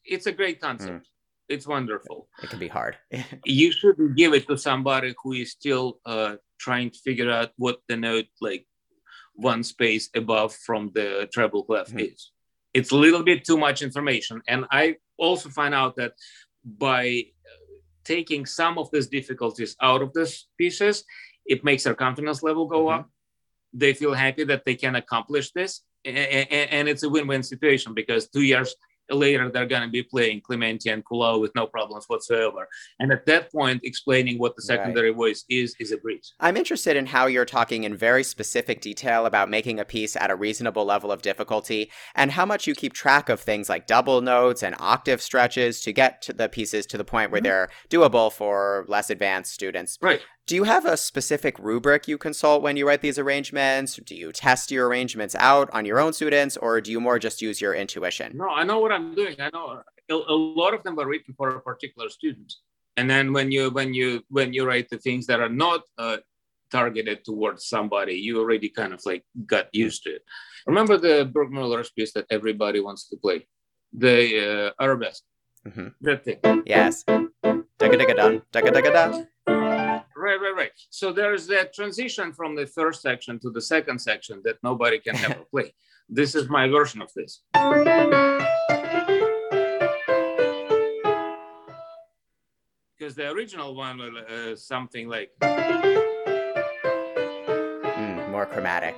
it's 0.06 0.28
a 0.28 0.32
great 0.32 0.62
concept. 0.62 1.06
Mm. 1.06 1.10
It's 1.50 1.68
wonderful. 1.68 2.30
It 2.42 2.50
can 2.50 2.60
be 2.60 2.68
hard. 2.68 2.98
you 3.46 3.72
shouldn't 3.72 4.16
give 4.16 4.34
it 4.34 4.48
to 4.48 4.58
somebody 4.58 5.14
who 5.22 5.34
is 5.34 5.52
still 5.52 6.00
uh, 6.06 6.36
trying 6.60 6.90
to 6.92 7.00
figure 7.00 7.30
out 7.32 7.52
what 7.58 7.80
the 7.88 7.98
note 7.98 8.28
like 8.42 8.66
one 9.36 9.64
space 9.64 10.10
above 10.16 10.54
from 10.54 10.92
the 10.94 11.28
treble 11.34 11.64
clef 11.64 11.88
mm-hmm. 11.88 12.00
is. 12.00 12.32
It's 12.74 12.92
a 12.92 12.96
little 12.96 13.24
bit 13.24 13.46
too 13.46 13.58
much 13.58 13.82
information. 13.82 14.42
And 14.48 14.66
I 14.72 14.96
also 15.18 15.50
find 15.50 15.74
out 15.74 15.96
that 15.98 16.14
by 16.66 17.26
taking 18.04 18.46
some 18.46 18.78
of 18.78 18.90
these 18.92 19.08
difficulties 19.08 19.76
out 19.82 20.02
of 20.02 20.12
these 20.14 20.48
pieces, 20.58 21.04
it 21.46 21.64
makes 21.64 21.84
their 21.84 21.94
confidence 21.94 22.44
level 22.44 22.66
go 22.68 22.86
mm-hmm. 22.86 23.02
up. 23.02 23.10
They 23.74 23.94
feel 23.94 24.14
happy 24.14 24.44
that 24.46 24.66
they 24.66 24.76
can 24.76 24.96
accomplish 24.96 25.52
this. 25.52 25.82
And 26.06 26.88
it's 26.90 27.04
a 27.04 27.10
win 27.10 27.28
win 27.28 27.44
situation 27.44 27.94
because 27.94 28.28
two 28.28 28.42
years 28.42 28.76
later 29.10 29.50
they're 29.50 29.66
going 29.66 29.84
to 29.84 29.90
be 29.90 30.04
playing 30.04 30.42
Clementi 30.42 30.90
and 30.90 31.04
Kuhlau 31.04 31.40
with 31.40 31.54
no 31.56 31.68
problems 31.68 32.06
whatsoever. 32.08 32.68
And 33.00 33.12
at 33.12 33.26
that 33.26 33.52
point, 33.52 33.82
explaining 33.84 34.40
what 34.40 34.56
the 34.56 34.62
secondary 34.62 35.10
right. 35.10 35.18
voice 35.18 35.46
is 35.50 35.76
is 35.80 35.92
a 35.92 35.98
breeze. 35.98 36.34
I'm 36.40 36.58
interested 36.58 36.96
in 36.96 37.06
how 37.06 37.28
you're 37.28 37.46
talking 37.46 37.84
in 37.84 37.96
very 37.96 38.24
specific 38.24 38.82
detail 38.82 39.26
about 39.26 39.50
making 39.50 39.80
a 39.80 39.86
piece 39.86 40.16
at 40.16 40.32
a 40.32 40.36
reasonable 40.36 40.86
level 40.86 41.12
of 41.12 41.22
difficulty 41.22 41.92
and 42.16 42.32
how 42.32 42.46
much 42.46 42.68
you 42.68 42.76
keep 42.76 42.94
track 42.94 43.30
of 43.30 43.40
things 43.40 43.70
like 43.70 43.88
double 43.88 44.22
notes 44.22 44.64
and 44.64 44.76
octave 44.80 45.22
stretches 45.22 45.82
to 45.82 45.92
get 45.92 46.22
to 46.22 46.34
the 46.34 46.50
pieces 46.50 46.86
to 46.88 46.98
the 46.98 47.06
point 47.06 47.32
where 47.32 47.42
mm-hmm. 47.42 47.46
they're 47.46 47.70
doable 47.90 48.32
for 48.32 48.86
less 48.88 49.10
advanced 49.10 49.54
students. 49.54 49.98
Right. 50.02 50.22
Do 50.46 50.56
you 50.56 50.66
have 50.66 50.86
a 50.86 50.98
specific 50.98 51.58
rubric 51.58 52.06
you 52.06 52.18
consult 52.18 52.62
when 52.62 52.76
you 52.76 52.86
write 52.86 53.00
these 53.00 53.18
arrangements? 53.18 53.96
Do 53.96 54.14
you 54.14 54.34
test 54.34 54.72
your 54.72 54.90
arrangements 54.90 55.36
out 55.40 55.70
on 55.72 55.86
your 55.86 56.02
own 56.02 56.12
students, 56.12 56.58
or 56.58 56.82
do 56.82 56.92
you 56.92 57.00
more 57.00 57.18
just 57.18 57.42
use 57.42 57.62
your 57.62 57.74
intuition? 57.74 58.36
No, 58.36 58.50
I 58.50 58.66
know 58.66 58.80
what 58.80 58.92
I'm 58.92 59.16
doing. 59.16 59.38
I 59.40 59.50
know 59.54 59.82
a, 60.10 60.14
a 60.14 60.36
lot 60.36 60.74
of 60.74 60.84
them 60.84 61.00
are 61.00 61.08
written 61.08 61.34
for 61.38 61.50
a 61.50 61.62
particular 61.62 62.10
student, 62.10 62.54
and 62.98 63.10
then 63.10 63.32
when 63.32 63.54
you 63.54 63.70
when 63.70 63.94
you 63.94 64.22
when 64.28 64.52
you 64.52 64.66
write 64.66 64.90
the 64.90 64.98
things 64.98 65.28
that 65.28 65.40
are 65.40 65.48
not 65.48 65.84
uh, 65.98 66.18
targeted 66.70 67.24
towards 67.24 67.70
somebody, 67.70 68.16
you 68.16 68.38
already 68.38 68.68
kind 68.68 68.94
of 68.94 69.00
like 69.06 69.24
got 69.46 69.68
used 69.72 70.04
to 70.04 70.10
it. 70.10 70.24
Remember 70.68 70.98
the 70.98 71.32
Burgmüller's 71.34 71.92
piece 71.92 72.12
that 72.14 72.26
everybody 72.30 72.82
wants 72.82 73.08
to 73.10 73.16
play, 73.16 73.48
the 73.94 74.74
uh, 74.76 74.84
arabesque. 74.84 75.24
Mm-hmm. 75.66 75.88
That 76.02 76.26
thing. 76.26 76.64
Yes. 76.66 77.06
Dugga 77.06 77.64
dugga 77.80 78.16
dun. 78.18 78.42
Dugga 78.52 78.72
dugga 78.76 78.94
dun. 78.94 79.28
Right, 80.24 80.40
right, 80.40 80.56
right. 80.56 80.72
So 80.90 81.12
there's 81.12 81.48
that 81.48 81.74
transition 81.74 82.32
from 82.32 82.56
the 82.56 82.66
first 82.66 83.02
section 83.02 83.40
to 83.40 83.50
the 83.50 83.60
second 83.60 84.00
section 84.00 84.42
that 84.46 84.56
nobody 84.64 84.98
can 84.98 85.18
ever 85.18 85.44
play. 85.52 85.74
This 86.08 86.34
is 86.34 86.48
my 86.48 86.66
version 86.70 87.02
of 87.02 87.12
this. 87.14 87.42
Because 92.98 93.16
the 93.16 93.32
original 93.32 93.76
one 93.76 93.98
was 93.98 94.16
uh, 94.16 94.56
something 94.56 95.10
like. 95.10 95.32
Mm, 97.92 98.32
more 98.32 98.46
chromatic. 98.46 98.96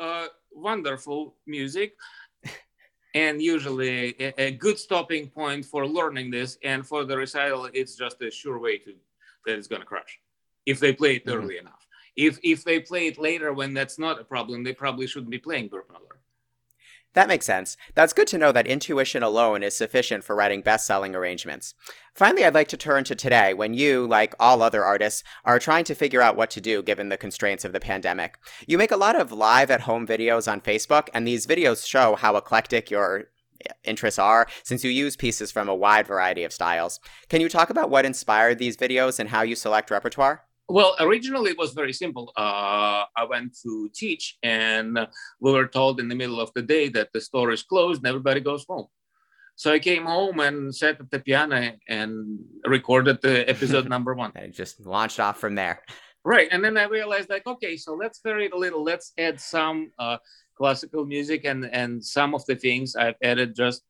Uh, 0.00 0.26
wonderful 0.50 1.36
music. 1.46 1.94
and 3.14 3.40
usually 3.40 4.16
a, 4.18 4.34
a, 4.46 4.50
good 4.50 4.80
stopping 4.80 5.28
point 5.28 5.64
for 5.64 5.86
learning 5.86 6.32
this 6.32 6.58
and 6.64 6.84
for 6.84 7.04
the 7.04 7.16
recital 7.16 7.70
it's 7.72 7.94
just 7.94 8.20
a 8.22 8.28
sure 8.32 8.58
way 8.58 8.76
to 8.76 8.92
that 9.46 9.56
it's 9.56 9.68
going 9.68 9.80
to 9.80 9.86
crash 9.86 10.18
if 10.66 10.80
they 10.80 10.92
play 10.92 11.16
it 11.16 11.26
mm-hmm. 11.26 11.38
early 11.38 11.58
enough. 11.58 11.86
If 12.16 12.38
if 12.42 12.64
they 12.64 12.80
play 12.80 13.08
it 13.08 13.18
later 13.18 13.52
when 13.52 13.74
that's 13.74 13.98
not 13.98 14.20
a 14.20 14.24
problem, 14.24 14.62
they 14.62 14.72
probably 14.72 15.06
shouldn't 15.06 15.30
be 15.30 15.38
playing 15.38 15.68
Burgmüller. 15.68 16.14
That 17.14 17.28
makes 17.28 17.46
sense. 17.46 17.76
That's 17.94 18.12
good 18.12 18.26
to 18.28 18.38
know 18.38 18.50
that 18.50 18.66
intuition 18.66 19.22
alone 19.22 19.62
is 19.62 19.76
sufficient 19.76 20.24
for 20.24 20.34
writing 20.34 20.62
best 20.62 20.84
selling 20.84 21.14
arrangements. 21.14 21.74
Finally, 22.12 22.44
I'd 22.44 22.54
like 22.54 22.66
to 22.68 22.76
turn 22.76 23.04
to 23.04 23.14
today 23.14 23.54
when 23.54 23.72
you, 23.72 24.04
like 24.04 24.34
all 24.40 24.62
other 24.62 24.84
artists, 24.84 25.22
are 25.44 25.60
trying 25.60 25.84
to 25.84 25.94
figure 25.94 26.20
out 26.20 26.36
what 26.36 26.50
to 26.50 26.60
do 26.60 26.82
given 26.82 27.10
the 27.10 27.16
constraints 27.16 27.64
of 27.64 27.72
the 27.72 27.78
pandemic. 27.78 28.36
You 28.66 28.78
make 28.78 28.90
a 28.90 28.96
lot 28.96 29.18
of 29.18 29.30
live 29.30 29.70
at 29.70 29.82
home 29.82 30.08
videos 30.08 30.50
on 30.50 30.60
Facebook, 30.60 31.08
and 31.14 31.24
these 31.24 31.46
videos 31.46 31.86
show 31.86 32.16
how 32.16 32.36
eclectic 32.36 32.90
your 32.90 33.28
interests 33.84 34.18
are 34.18 34.48
since 34.64 34.82
you 34.82 34.90
use 34.90 35.16
pieces 35.16 35.52
from 35.52 35.68
a 35.68 35.74
wide 35.74 36.08
variety 36.08 36.42
of 36.42 36.52
styles. 36.52 36.98
Can 37.28 37.40
you 37.40 37.48
talk 37.48 37.70
about 37.70 37.90
what 37.90 38.04
inspired 38.04 38.58
these 38.58 38.76
videos 38.76 39.20
and 39.20 39.28
how 39.28 39.42
you 39.42 39.54
select 39.54 39.90
repertoire? 39.90 40.42
Well, 40.68 40.96
originally 40.98 41.50
it 41.50 41.58
was 41.58 41.74
very 41.74 41.92
simple. 41.92 42.32
Uh, 42.36 43.04
I 43.16 43.24
went 43.28 43.56
to 43.62 43.90
teach, 43.94 44.38
and 44.42 44.98
we 45.40 45.52
were 45.52 45.66
told 45.66 46.00
in 46.00 46.08
the 46.08 46.14
middle 46.14 46.40
of 46.40 46.50
the 46.54 46.62
day 46.62 46.88
that 46.90 47.10
the 47.12 47.20
store 47.20 47.50
is 47.50 47.62
closed 47.62 48.00
and 48.00 48.08
everybody 48.08 48.40
goes 48.40 48.64
home. 48.66 48.86
So 49.56 49.72
I 49.72 49.78
came 49.78 50.04
home 50.04 50.40
and 50.40 50.74
sat 50.74 51.00
at 51.00 51.10
the 51.10 51.20
piano 51.20 51.72
and 51.88 52.40
recorded 52.64 53.20
the 53.22 53.48
episode 53.48 53.88
number 53.94 54.14
one. 54.14 54.32
And 54.34 54.52
just 54.52 54.84
launched 54.84 55.20
off 55.20 55.38
from 55.38 55.54
there. 55.54 55.82
Right, 56.24 56.48
and 56.50 56.64
then 56.64 56.78
I 56.78 56.84
realized 56.84 57.28
like, 57.28 57.46
okay, 57.46 57.76
so 57.76 57.94
let's 57.94 58.20
vary 58.24 58.46
it 58.46 58.54
a 58.54 58.58
little. 58.58 58.82
Let's 58.82 59.12
add 59.18 59.38
some 59.38 59.92
uh, 59.98 60.16
classical 60.56 61.04
music 61.04 61.44
and 61.44 61.66
and 61.66 62.02
some 62.02 62.34
of 62.34 62.44
the 62.46 62.56
things 62.56 62.96
I've 62.96 63.16
added 63.22 63.54
just 63.54 63.82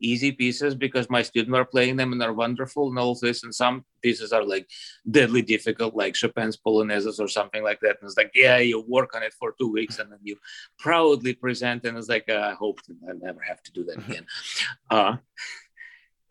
easy 0.00 0.32
pieces 0.32 0.74
because 0.74 1.10
my 1.10 1.22
students 1.22 1.56
are 1.56 1.64
playing 1.64 1.96
them 1.96 2.12
and 2.12 2.20
they're 2.20 2.32
wonderful 2.32 2.88
and 2.88 2.98
all 2.98 3.16
this 3.20 3.42
and 3.42 3.54
some 3.54 3.84
pieces 4.02 4.32
are 4.32 4.44
like 4.44 4.68
deadly 5.10 5.42
difficult 5.42 5.94
like 5.94 6.14
chopin's 6.14 6.56
polonaises 6.56 7.18
or 7.18 7.28
something 7.28 7.62
like 7.62 7.80
that 7.80 7.96
and 8.00 8.08
it's 8.08 8.16
like 8.16 8.30
yeah 8.34 8.58
you 8.58 8.84
work 8.88 9.14
on 9.14 9.22
it 9.22 9.34
for 9.38 9.54
two 9.58 9.70
weeks 9.70 9.98
and 9.98 10.10
then 10.12 10.18
you 10.22 10.36
proudly 10.78 11.34
present 11.34 11.84
and 11.84 11.96
it's 11.98 12.08
like 12.08 12.28
uh, 12.28 12.50
i 12.50 12.54
hope 12.54 12.80
i 13.08 13.12
never 13.20 13.40
have 13.40 13.62
to 13.62 13.72
do 13.72 13.84
that 13.84 13.98
again 13.98 14.26
uh, 14.90 15.16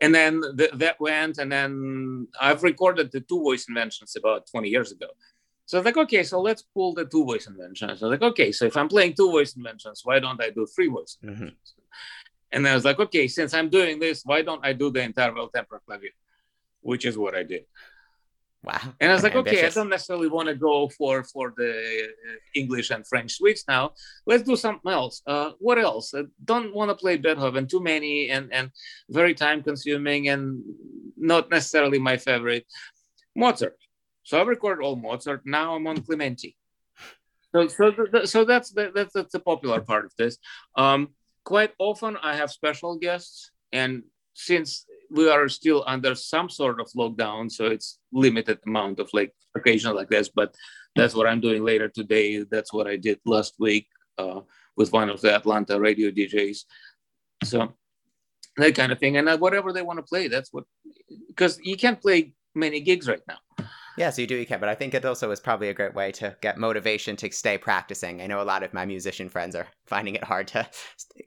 and 0.00 0.14
then 0.14 0.40
th- 0.56 0.72
that 0.74 0.98
went 1.00 1.38
and 1.38 1.52
then 1.52 2.26
i've 2.40 2.62
recorded 2.62 3.10
the 3.12 3.20
two 3.20 3.42
voice 3.42 3.66
inventions 3.68 4.16
about 4.16 4.46
20 4.50 4.68
years 4.68 4.92
ago 4.92 5.08
so 5.66 5.76
I 5.76 5.80
was 5.80 5.84
like, 5.84 5.98
okay, 5.98 6.22
so 6.22 6.40
let's 6.40 6.62
pull 6.62 6.94
the 6.94 7.04
two 7.04 7.26
voice 7.26 7.46
inventions. 7.46 8.02
I 8.02 8.06
was 8.06 8.12
like, 8.12 8.22
okay, 8.30 8.52
so 8.52 8.64
if 8.64 8.74
I'm 8.74 8.88
playing 8.88 9.12
two 9.12 9.30
voice 9.30 9.54
inventions, 9.54 10.00
why 10.02 10.18
don't 10.18 10.42
I 10.42 10.48
do 10.48 10.66
three 10.74 10.88
voice 10.88 11.18
mm-hmm. 11.22 11.48
And 12.52 12.66
I 12.66 12.74
was 12.74 12.84
like, 12.84 12.98
okay, 12.98 13.28
since 13.28 13.52
I'm 13.54 13.68
doing 13.68 13.98
this, 13.98 14.22
why 14.24 14.42
don't 14.42 14.64
I 14.64 14.72
do 14.72 14.90
the 14.90 15.02
entire 15.02 15.34
well 15.34 15.48
tempered 15.48 15.80
clavier, 15.86 16.10
which 16.80 17.04
is 17.04 17.18
what 17.18 17.34
I 17.34 17.42
did. 17.42 17.64
Wow. 18.64 18.80
And 19.00 19.10
I 19.10 19.14
was 19.14 19.22
like, 19.22 19.36
Ambitious. 19.36 19.58
okay, 19.58 19.66
I 19.66 19.70
don't 19.70 19.88
necessarily 19.88 20.28
want 20.28 20.48
to 20.48 20.54
go 20.54 20.88
for 20.88 21.22
for 21.22 21.54
the 21.56 21.70
uh, 21.70 22.32
English 22.54 22.90
and 22.90 23.06
French 23.06 23.36
suites 23.36 23.64
now. 23.68 23.92
Let's 24.26 24.42
do 24.42 24.56
something 24.56 24.90
else. 24.90 25.22
Uh, 25.26 25.52
what 25.58 25.78
else? 25.78 26.12
I 26.12 26.24
don't 26.44 26.74
want 26.74 26.90
to 26.90 26.96
play 26.96 27.16
Beethoven 27.16 27.68
too 27.68 27.80
many 27.80 28.30
and 28.30 28.52
and 28.52 28.70
very 29.10 29.34
time 29.34 29.62
consuming 29.62 30.28
and 30.28 30.62
not 31.16 31.50
necessarily 31.50 31.98
my 31.98 32.16
favorite. 32.16 32.66
Mozart. 33.36 33.78
So 34.24 34.38
I 34.38 34.42
recorded 34.42 34.84
all 34.84 34.96
Mozart. 34.96 35.42
Now 35.44 35.76
I'm 35.76 35.86
on 35.86 36.02
Clementi. 36.02 36.56
So, 37.54 37.66
so, 37.68 37.94
so 38.24 38.44
that's 38.44 38.70
the, 38.72 38.92
that's 38.94 39.14
that's 39.14 39.32
the 39.32 39.40
popular 39.40 39.80
part 39.80 40.04
of 40.04 40.12
this. 40.18 40.36
Um, 40.76 41.14
quite 41.48 41.72
often 41.78 42.14
I 42.22 42.36
have 42.36 42.50
special 42.50 42.94
guests, 42.96 43.50
and 43.72 44.02
since 44.34 44.84
we 45.10 45.30
are 45.30 45.48
still 45.48 45.82
under 45.86 46.14
some 46.14 46.50
sort 46.50 46.78
of 46.78 46.88
lockdown, 46.94 47.50
so 47.50 47.64
it's 47.74 47.98
limited 48.12 48.58
amount 48.66 49.00
of 49.00 49.08
like 49.14 49.32
occasion 49.56 49.96
like 49.96 50.10
this. 50.10 50.28
But 50.28 50.54
that's 50.94 51.14
what 51.14 51.26
I'm 51.26 51.40
doing 51.40 51.64
later 51.64 51.88
today. 51.88 52.44
That's 52.44 52.70
what 52.70 52.86
I 52.86 52.96
did 52.96 53.18
last 53.24 53.54
week 53.58 53.86
uh, 54.18 54.40
with 54.76 54.92
one 54.92 55.08
of 55.08 55.22
the 55.22 55.34
Atlanta 55.34 55.80
radio 55.80 56.10
DJs. 56.10 56.58
So 57.44 57.72
that 58.58 58.74
kind 58.74 58.92
of 58.92 58.98
thing, 58.98 59.16
and 59.16 59.26
uh, 59.26 59.38
whatever 59.38 59.72
they 59.72 59.86
want 59.88 60.00
to 60.00 60.10
play, 60.12 60.28
that's 60.28 60.52
what 60.52 60.64
because 61.28 61.58
you 61.62 61.78
can't 61.78 62.00
play 62.06 62.34
many 62.54 62.80
gigs 62.80 63.08
right 63.08 63.24
now. 63.26 63.40
Yeah, 63.98 64.10
so 64.10 64.22
you 64.22 64.28
do 64.28 64.36
you 64.36 64.46
can, 64.46 64.60
but 64.60 64.68
I 64.68 64.74
think 64.74 64.94
it 64.94 65.04
also 65.04 65.30
is 65.30 65.40
probably 65.40 65.68
a 65.68 65.74
great 65.74 65.94
way 65.94 66.12
to 66.12 66.36
get 66.40 66.58
motivation 66.58 67.16
to 67.16 67.30
stay 67.30 67.58
practicing. 67.58 68.22
I 68.22 68.26
know 68.26 68.40
a 68.40 68.44
lot 68.44 68.62
of 68.62 68.72
my 68.72 68.84
musician 68.84 69.28
friends 69.28 69.54
are 69.54 69.66
finding 69.86 70.14
it 70.14 70.24
hard 70.24 70.48
to 70.48 70.68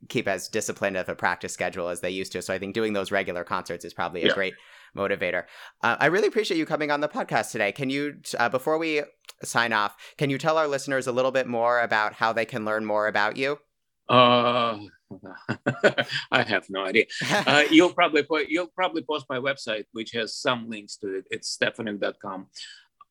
keep 0.10 0.28
as 0.28 0.48
disciplined 0.48 0.98
of 0.98 1.10
a 1.10 1.16
practice 1.16 1.54
schedule 1.54 1.90
as 1.90 2.02
they 2.02 2.10
used 2.10 2.32
to. 2.34 2.42
So 2.42 2.54
I 2.54 2.60
think 2.60 2.74
doing 2.74 2.94
those 2.94 3.12
regular 3.12 3.44
concerts 3.44 3.86
is 3.86 3.94
probably 3.94 4.24
a 4.24 4.28
yeah. 4.28 4.34
great 4.34 4.54
motivator. 4.96 5.46
Uh, 5.84 5.98
I 6.00 6.08
really 6.08 6.28
appreciate 6.28 6.58
you 6.58 6.66
coming 6.66 6.92
on 6.92 7.02
the 7.02 7.08
podcast 7.08 7.52
today. 7.52 7.72
Can 7.72 7.90
you, 7.90 8.18
uh, 8.38 8.50
before 8.50 8.78
we 8.78 9.02
sign 9.44 9.74
off, 9.74 9.96
can 10.18 10.30
you 10.30 10.38
tell 10.38 10.58
our 10.58 10.68
listeners 10.68 11.08
a 11.08 11.12
little 11.12 11.32
bit 11.32 11.48
more 11.48 11.82
about 11.82 12.14
how 12.14 12.34
they 12.34 12.46
can 12.46 12.66
learn 12.66 12.86
more 12.86 13.08
about 13.08 13.38
you? 13.38 13.60
Uh, 14.10 14.80
I 16.32 16.44
have 16.44 16.70
no 16.70 16.86
idea. 16.86 17.06
Uh, 17.30 17.64
you'll 17.72 17.94
probably 17.94 18.24
put, 18.24 18.50
you'll 18.50 18.68
probably 18.68 19.02
post 19.04 19.26
my 19.30 19.38
website, 19.38 19.86
which 19.92 20.12
has 20.12 20.36
some 20.36 20.70
links 20.70 20.98
to 20.98 21.18
it. 21.18 21.26
It's 21.32 21.58
stefanuk.com. 21.58 22.48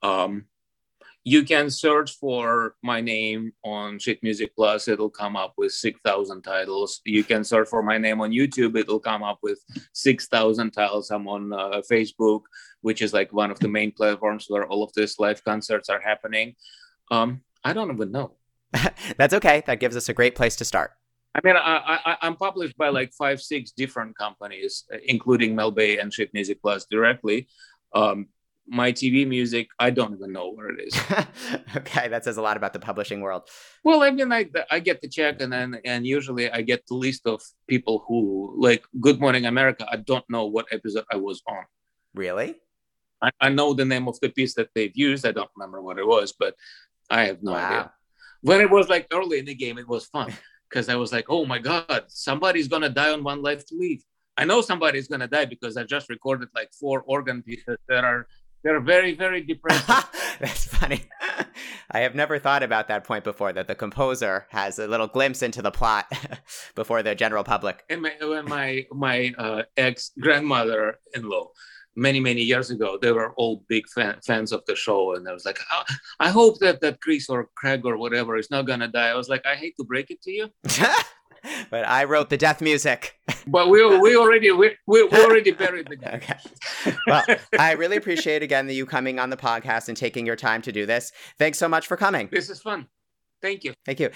Um, 0.02 0.44
you 1.22 1.44
can 1.44 1.68
search 1.68 2.12
for 2.12 2.76
my 2.82 3.02
name 3.02 3.52
on 3.62 3.98
Sheet 3.98 4.22
Music 4.22 4.56
Plus. 4.56 4.88
It'll 4.88 5.10
come 5.10 5.36
up 5.36 5.52
with 5.58 5.72
6,000 5.72 6.42
titles. 6.42 7.02
You 7.04 7.24
can 7.24 7.44
search 7.44 7.68
for 7.68 7.82
my 7.82 7.98
name 7.98 8.22
on 8.22 8.30
YouTube. 8.30 8.76
It'll 8.78 9.00
come 9.00 9.22
up 9.22 9.38
with 9.42 9.60
6,000 9.92 10.70
titles. 10.70 11.10
I'm 11.10 11.28
on 11.28 11.52
uh, 11.52 11.82
Facebook, 11.90 12.42
which 12.80 13.02
is 13.02 13.12
like 13.12 13.34
one 13.34 13.50
of 13.50 13.58
the 13.60 13.68
main 13.68 13.92
platforms 13.92 14.46
where 14.48 14.66
all 14.66 14.82
of 14.82 14.92
these 14.94 15.18
live 15.18 15.44
concerts 15.44 15.90
are 15.90 16.00
happening. 16.00 16.54
Um, 17.10 17.42
I 17.62 17.74
don't 17.74 17.92
even 17.92 18.12
know. 18.12 18.36
That's 19.16 19.34
okay. 19.34 19.62
That 19.66 19.80
gives 19.80 19.96
us 19.96 20.08
a 20.08 20.14
great 20.14 20.34
place 20.34 20.56
to 20.56 20.64
start. 20.64 20.92
I 21.34 21.40
mean, 21.44 21.56
I, 21.56 22.16
I, 22.22 22.26
am 22.26 22.34
published 22.34 22.76
by 22.76 22.88
like 22.88 23.12
five, 23.12 23.40
six 23.40 23.70
different 23.70 24.18
companies, 24.18 24.84
including 25.06 25.54
Mel 25.54 25.70
Bay 25.70 25.98
and 25.98 26.12
Sheet 26.12 26.34
Music 26.34 26.60
Plus 26.60 26.86
directly. 26.90 27.46
Um, 27.94 28.28
my 28.66 28.92
TV 28.92 29.26
music, 29.26 29.68
I 29.78 29.90
don't 29.90 30.14
even 30.14 30.32
know 30.32 30.52
where 30.52 30.70
it 30.70 30.80
is. 30.86 31.00
okay, 31.76 32.08
that 32.08 32.24
says 32.24 32.36
a 32.36 32.42
lot 32.42 32.56
about 32.56 32.72
the 32.72 32.78
publishing 32.78 33.20
world. 33.20 33.48
Well, 33.84 34.02
I 34.02 34.10
mean, 34.10 34.32
I, 34.32 34.48
I 34.70 34.78
get 34.78 35.00
the 35.00 35.08
check, 35.08 35.40
and 35.40 35.52
then 35.52 35.80
and 35.84 36.06
usually 36.06 36.50
I 36.50 36.62
get 36.62 36.86
the 36.86 36.94
list 36.94 37.26
of 37.26 37.42
people 37.68 38.04
who 38.06 38.54
like 38.58 38.84
Good 39.00 39.20
Morning 39.20 39.46
America. 39.46 39.86
I 39.90 39.96
don't 39.96 40.28
know 40.28 40.46
what 40.46 40.66
episode 40.72 41.04
I 41.10 41.16
was 41.16 41.42
on. 41.48 41.64
Really? 42.14 42.56
I, 43.22 43.30
I 43.40 43.48
know 43.50 43.74
the 43.74 43.84
name 43.84 44.08
of 44.08 44.18
the 44.20 44.28
piece 44.28 44.54
that 44.54 44.70
they've 44.74 44.96
used. 44.96 45.26
I 45.26 45.32
don't 45.32 45.50
remember 45.56 45.82
what 45.82 45.98
it 45.98 46.06
was, 46.06 46.32
but 46.32 46.54
I 47.08 47.24
have 47.26 47.42
no 47.42 47.52
wow. 47.52 47.66
idea. 47.66 47.92
When 48.42 48.60
it 48.60 48.70
was 48.70 48.88
like 48.88 49.06
early 49.12 49.38
in 49.38 49.44
the 49.44 49.54
game, 49.54 49.78
it 49.78 49.88
was 49.88 50.06
fun 50.06 50.32
because 50.68 50.88
I 50.88 50.96
was 50.96 51.12
like, 51.12 51.26
oh 51.28 51.44
my 51.44 51.58
god, 51.58 52.04
somebody's 52.08 52.68
gonna 52.68 52.88
die 52.88 53.12
on 53.12 53.24
One 53.24 53.42
Life 53.42 53.66
to 53.66 53.76
Live. 53.76 54.02
I 54.36 54.44
know 54.44 54.60
somebody's 54.60 55.08
gonna 55.08 55.28
die 55.28 55.44
because 55.44 55.76
I 55.76 55.84
just 55.84 56.08
recorded 56.08 56.48
like 56.54 56.70
four 56.72 57.02
organ 57.06 57.42
pieces 57.42 57.76
that 57.88 58.04
are 58.04 58.26
they're 58.62 58.80
very, 58.80 59.14
very 59.14 59.42
depressing. 59.42 60.04
That's 60.40 60.64
funny. 60.66 61.02
I 61.90 62.00
have 62.00 62.14
never 62.14 62.38
thought 62.38 62.62
about 62.62 62.88
that 62.88 63.04
point 63.04 63.24
before 63.24 63.52
that 63.52 63.66
the 63.66 63.74
composer 63.74 64.46
has 64.50 64.78
a 64.78 64.86
little 64.86 65.06
glimpse 65.06 65.42
into 65.42 65.62
the 65.62 65.70
plot 65.70 66.12
before 66.74 67.02
the 67.02 67.14
general 67.14 67.42
public. 67.42 67.82
And 67.88 68.02
my, 68.02 68.12
my, 68.46 68.86
my 68.92 69.34
uh, 69.36 69.62
ex 69.76 70.12
grandmother 70.20 70.98
in 71.14 71.28
law, 71.28 71.48
many, 71.96 72.20
many 72.20 72.42
years 72.42 72.70
ago, 72.70 72.98
they 73.00 73.12
were 73.12 73.32
all 73.34 73.64
big 73.68 73.88
fan, 73.88 74.16
fans 74.24 74.52
of 74.52 74.64
the 74.66 74.76
show. 74.76 75.14
And 75.14 75.28
I 75.28 75.32
was 75.32 75.44
like, 75.44 75.58
oh, 75.72 75.82
I 76.18 76.30
hope 76.30 76.58
that, 76.60 76.80
that 76.80 77.00
Chris 77.00 77.28
or 77.28 77.48
Craig 77.56 77.84
or 77.84 77.96
whatever 77.96 78.36
is 78.36 78.50
not 78.50 78.66
going 78.66 78.80
to 78.80 78.88
die. 78.88 79.08
I 79.08 79.14
was 79.14 79.28
like, 79.28 79.44
I 79.46 79.54
hate 79.54 79.74
to 79.78 79.84
break 79.84 80.10
it 80.10 80.22
to 80.22 80.30
you. 80.30 80.48
but 81.70 81.86
I 81.86 82.04
wrote 82.04 82.30
the 82.30 82.36
death 82.36 82.60
music. 82.60 83.18
but 83.46 83.68
we, 83.68 83.84
we 83.98 84.16
already 84.16 84.50
we, 84.50 84.76
we 84.86 85.02
already 85.02 85.50
buried 85.52 85.88
the 85.88 85.96
guy. 85.96 86.20
Okay. 86.84 86.96
Well, 87.06 87.24
I 87.58 87.72
really 87.72 87.96
appreciate 87.96 88.42
again 88.42 88.66
that 88.66 88.74
you 88.74 88.86
coming 88.86 89.18
on 89.18 89.30
the 89.30 89.36
podcast 89.36 89.88
and 89.88 89.96
taking 89.96 90.26
your 90.26 90.36
time 90.36 90.62
to 90.62 90.72
do 90.72 90.86
this. 90.86 91.12
Thanks 91.38 91.58
so 91.58 91.68
much 91.68 91.86
for 91.86 91.96
coming. 91.96 92.28
This 92.32 92.48
is 92.50 92.60
fun. 92.60 92.86
Thank 93.42 93.64
you. 93.64 93.74
Thank 93.84 94.00
you. 94.00 94.10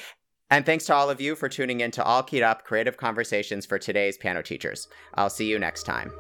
And 0.51 0.65
thanks 0.65 0.85
to 0.87 0.95
all 0.95 1.11
of 1.11 1.21
you 1.21 1.35
for 1.35 1.49
tuning 1.49 1.81
in 1.81 1.91
to 1.93 2.05
All 2.05 2.23
Keyed 2.23 2.43
Up 2.43 2.65
Creative 2.65 2.97
Conversations 2.97 3.67
for 3.67 3.79
today's 3.79 4.17
piano 4.17 4.43
teachers. 4.43 4.89
I'll 5.15 5.31
see 5.31 5.47
you 5.47 5.59
next 5.59 5.85
time. 5.85 6.13